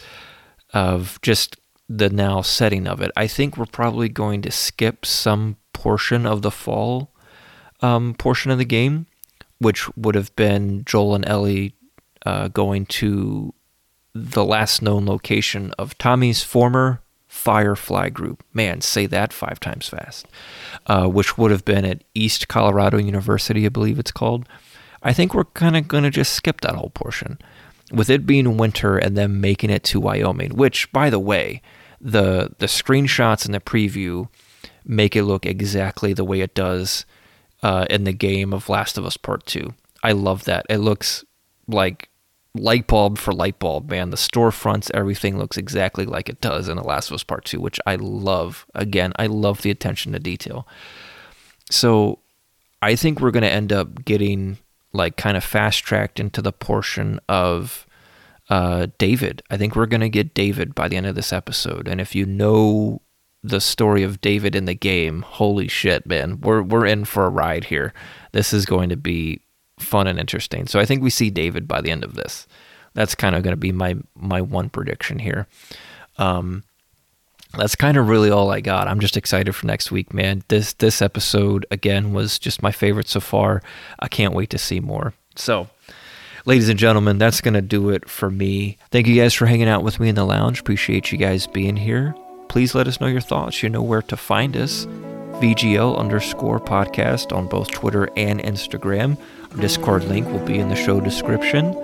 of 0.75 1.21
just 1.23 1.57
the 1.89 2.11
now 2.11 2.43
setting 2.43 2.89
of 2.89 3.01
it. 3.01 3.13
I 3.17 3.29
think 3.29 3.57
we're 3.57 3.67
probably 3.67 4.09
going 4.09 4.43
to 4.43 4.51
skip 4.51 5.07
some 5.07 5.57
portion 5.73 6.27
of 6.27 6.43
the 6.43 6.51
fall 6.51 7.13
um, 7.81 8.15
portion 8.15 8.51
of 8.51 8.59
the 8.59 8.65
game, 8.65 9.07
which 9.59 9.89
would 9.97 10.17
have 10.17 10.35
been 10.35 10.85
Joel 10.85 11.15
and 11.15 11.29
Ellie 11.29 11.76
uh, 12.27 12.49
going 12.49 12.85
to 12.87 13.55
the 14.15 14.45
last 14.45 14.83
known 14.83 15.07
location 15.07 15.73
of 15.79 15.97
Tommy's 15.97 16.43
former 16.43 17.01
Firefly 17.29 18.09
group. 18.09 18.43
Man, 18.53 18.81
say 18.81 19.07
that 19.07 19.33
five 19.33 19.61
times 19.61 19.89
fast. 19.89 20.27
Uh, 20.87 21.07
which 21.07 21.39
would 21.39 21.51
have 21.51 21.65
been 21.65 21.85
at 21.85 22.03
East 22.15 22.49
Colorado 22.49 22.99
University, 22.99 23.67
I 23.67 23.69
believe 23.69 23.99
it's 23.99 24.11
called. 24.11 24.49
I 25.03 25.13
think 25.13 25.35
we're 25.35 25.45
kind 25.45 25.77
of 25.77 25.87
going 25.87 26.03
to 26.05 26.11
just 26.11 26.33
skip 26.33 26.63
that 26.63 26.75
whole 26.75 26.91
portion. 26.91 27.39
With 27.93 28.11
it 28.11 28.27
being 28.27 28.57
winter 28.57 28.97
and 28.97 29.17
them 29.17 29.41
making 29.41 29.71
it 29.71 29.85
to 29.85 30.01
Wyoming, 30.01 30.57
which, 30.57 30.91
by 30.93 31.11
the 31.11 31.21
way, 31.21 31.63
the 32.01 32.51
the 32.59 32.67
screenshots 32.67 33.45
and 33.45 33.55
the 33.55 33.61
preview 33.61 34.29
make 34.85 35.15
it 35.15 35.25
look 35.25 35.47
exactly 35.47 36.13
the 36.13 36.25
way 36.25 36.41
it 36.41 36.55
does 36.55 37.05
uh, 37.63 37.87
in 37.89 38.05
the 38.05 38.13
game 38.13 38.53
of 38.53 38.69
Last 38.69 38.99
of 38.99 39.07
Us 39.07 39.17
Part 39.17 39.47
Two. 39.47 39.75
I 40.03 40.13
love 40.13 40.45
that. 40.45 40.67
It 40.69 40.79
looks 40.79 41.25
like 41.69 42.09
light 42.57 42.87
bulb 42.87 43.19
for 43.19 43.33
light 43.33 43.59
bulb, 43.59 43.91
man. 43.91 44.11
The 44.11 44.17
storefronts, 44.17 44.91
everything 44.95 45.39
looks 45.39 45.57
exactly 45.57 46.07
like 46.07 46.29
it 46.29 46.41
does 46.41 46.69
in 46.69 46.77
The 46.77 46.83
Last 46.83 47.11
of 47.11 47.15
Us 47.15 47.25
Part 47.25 47.45
Two, 47.45 47.61
which 47.61 47.81
I 47.87 47.97
love. 47.97 48.67
Again, 48.75 49.13
I 49.17 49.27
love 49.27 49.63
the 49.63 49.71
attention 49.71 50.13
to 50.13 50.19
detail. 50.19 50.67
So 51.71 52.21
I 52.83 52.97
think 52.97 53.21
we're 53.21 53.31
going 53.31 53.43
to 53.43 53.51
end 53.51 53.73
up 53.73 54.05
getting 54.05 54.59
like 54.93 55.17
kind 55.17 55.37
of 55.37 55.45
fast 55.45 55.85
tracked 55.85 56.19
into 56.21 56.41
the 56.41 56.53
portion 56.53 57.21
of 57.29 57.87
uh, 58.49 58.87
David. 58.99 59.43
I 59.51 59.57
think 59.57 59.75
we're 59.75 59.87
going 59.87 60.01
to 60.01 60.09
get 60.09 60.35
David 60.35 60.75
by 60.75 60.89
the 60.89 60.97
end 60.97 61.07
of 61.07 61.15
this 61.15 61.33
episode. 61.33 61.89
And 61.89 62.01
if 62.01 62.15
you 62.15 62.27
know 62.27 63.03
the 63.43 63.61
story 63.61 64.03
of 64.03 64.21
David 64.21 64.55
in 64.55 64.65
the 64.65 64.75
game, 64.75 65.23
holy 65.23 65.69
shit, 65.69 66.07
man, 66.07 66.41
we're 66.41 66.63
we're 66.63 66.87
in 66.87 67.05
for 67.05 67.27
a 67.27 67.31
ride 67.31 67.65
here. 67.65 67.93
This 68.33 68.53
is 68.53 68.67
going 68.67 68.89
to 68.89 68.97
be 68.97 69.41
fun 69.79 70.07
and 70.07 70.19
interesting. 70.19 70.67
So 70.67 70.81
I 70.81 70.85
think 70.85 71.03
we 71.03 71.11
see 71.11 71.31
David 71.31 71.69
by 71.69 71.81
the 71.81 71.91
end 71.91 72.05
of 72.05 72.15
this. 72.15 72.47
That's 72.95 73.15
kind 73.15 73.35
of 73.35 73.43
going 73.43 73.53
to 73.53 73.59
be 73.59 73.73
my 73.73 73.97
my 74.15 74.41
one 74.41 74.71
prediction 74.71 75.19
here. 75.19 75.47
Um, 76.19 76.65
that's 77.57 77.77
kind 77.77 77.97
of 77.97 78.09
really 78.09 78.31
all 78.31 78.51
I 78.51 78.61
got. 78.61 78.89
I'm 78.89 79.01
just 79.01 79.17
excited 79.17 79.55
for 79.55 79.67
next 79.67 79.91
week, 79.91 80.13
man. 80.13 80.43
This 80.49 80.73
this 80.75 81.01
episode 81.01 81.67
again 81.71 82.13
was 82.13 82.39
just 82.39 82.63
my 82.63 82.73
favorite 82.73 83.09
so 83.09 83.21
far. 83.21 83.63
I 83.99 84.09
can't 84.09 84.35
wait 84.35 84.51
to 84.51 84.59
see 84.59 84.81
more. 84.81 85.15
So, 85.37 85.69
ladies 86.45 86.69
and 86.69 86.79
gentlemen, 86.79 87.19
that's 87.19 87.41
going 87.41 87.55
to 87.55 87.63
do 87.63 87.91
it 87.91 88.09
for 88.09 88.31
me. 88.31 88.79
Thank 88.91 89.07
you 89.07 89.21
guys 89.21 89.35
for 89.35 89.47
hanging 89.47 89.69
out 89.69 89.83
with 89.85 90.01
me 90.01 90.09
in 90.09 90.15
the 90.15 90.25
lounge. 90.25 90.61
Appreciate 90.61 91.13
you 91.13 91.19
guys 91.19 91.47
being 91.47 91.77
here. 91.77 92.15
Please 92.49 92.75
let 92.75 92.89
us 92.89 93.01
know 93.01 93.07
your 93.07 93.21
thoughts. 93.21 93.63
You 93.63 93.69
know 93.69 93.83
where 93.83 94.03
to 94.03 94.17
find 94.17 94.57
us. 94.57 94.87
VGL 95.41 95.99
underscore 95.99 96.59
podcast 96.59 97.37
on 97.37 97.47
both 97.47 97.71
Twitter 97.71 98.09
and 98.17 98.41
Instagram. 98.41 99.19
Our 99.53 99.59
Discord 99.59 100.05
link 100.05 100.27
will 100.29 100.45
be 100.45 100.59
in 100.59 100.69
the 100.69 100.77
show 100.77 101.01
description. 101.01 101.75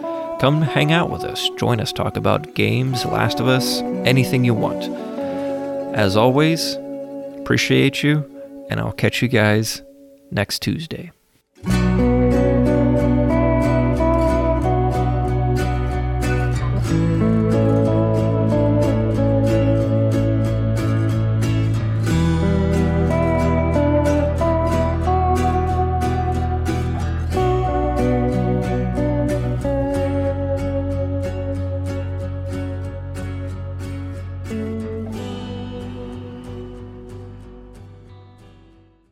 Come 0.40 0.62
hang 0.62 0.90
out 0.90 1.10
with 1.10 1.22
us. 1.22 1.48
Join 1.58 1.80
us, 1.80 1.92
talk 1.92 2.16
about 2.16 2.54
games, 2.54 3.04
Last 3.04 3.40
of 3.40 3.48
Us, 3.48 3.80
anything 4.04 4.44
you 4.44 4.54
want. 4.54 4.82
As 5.94 6.16
always, 6.16 6.76
appreciate 7.38 8.02
you, 8.02 8.24
and 8.70 8.80
I'll 8.80 8.92
catch 8.92 9.22
you 9.22 9.28
guys 9.28 9.82
next 10.30 10.60
Tuesday. 10.62 11.12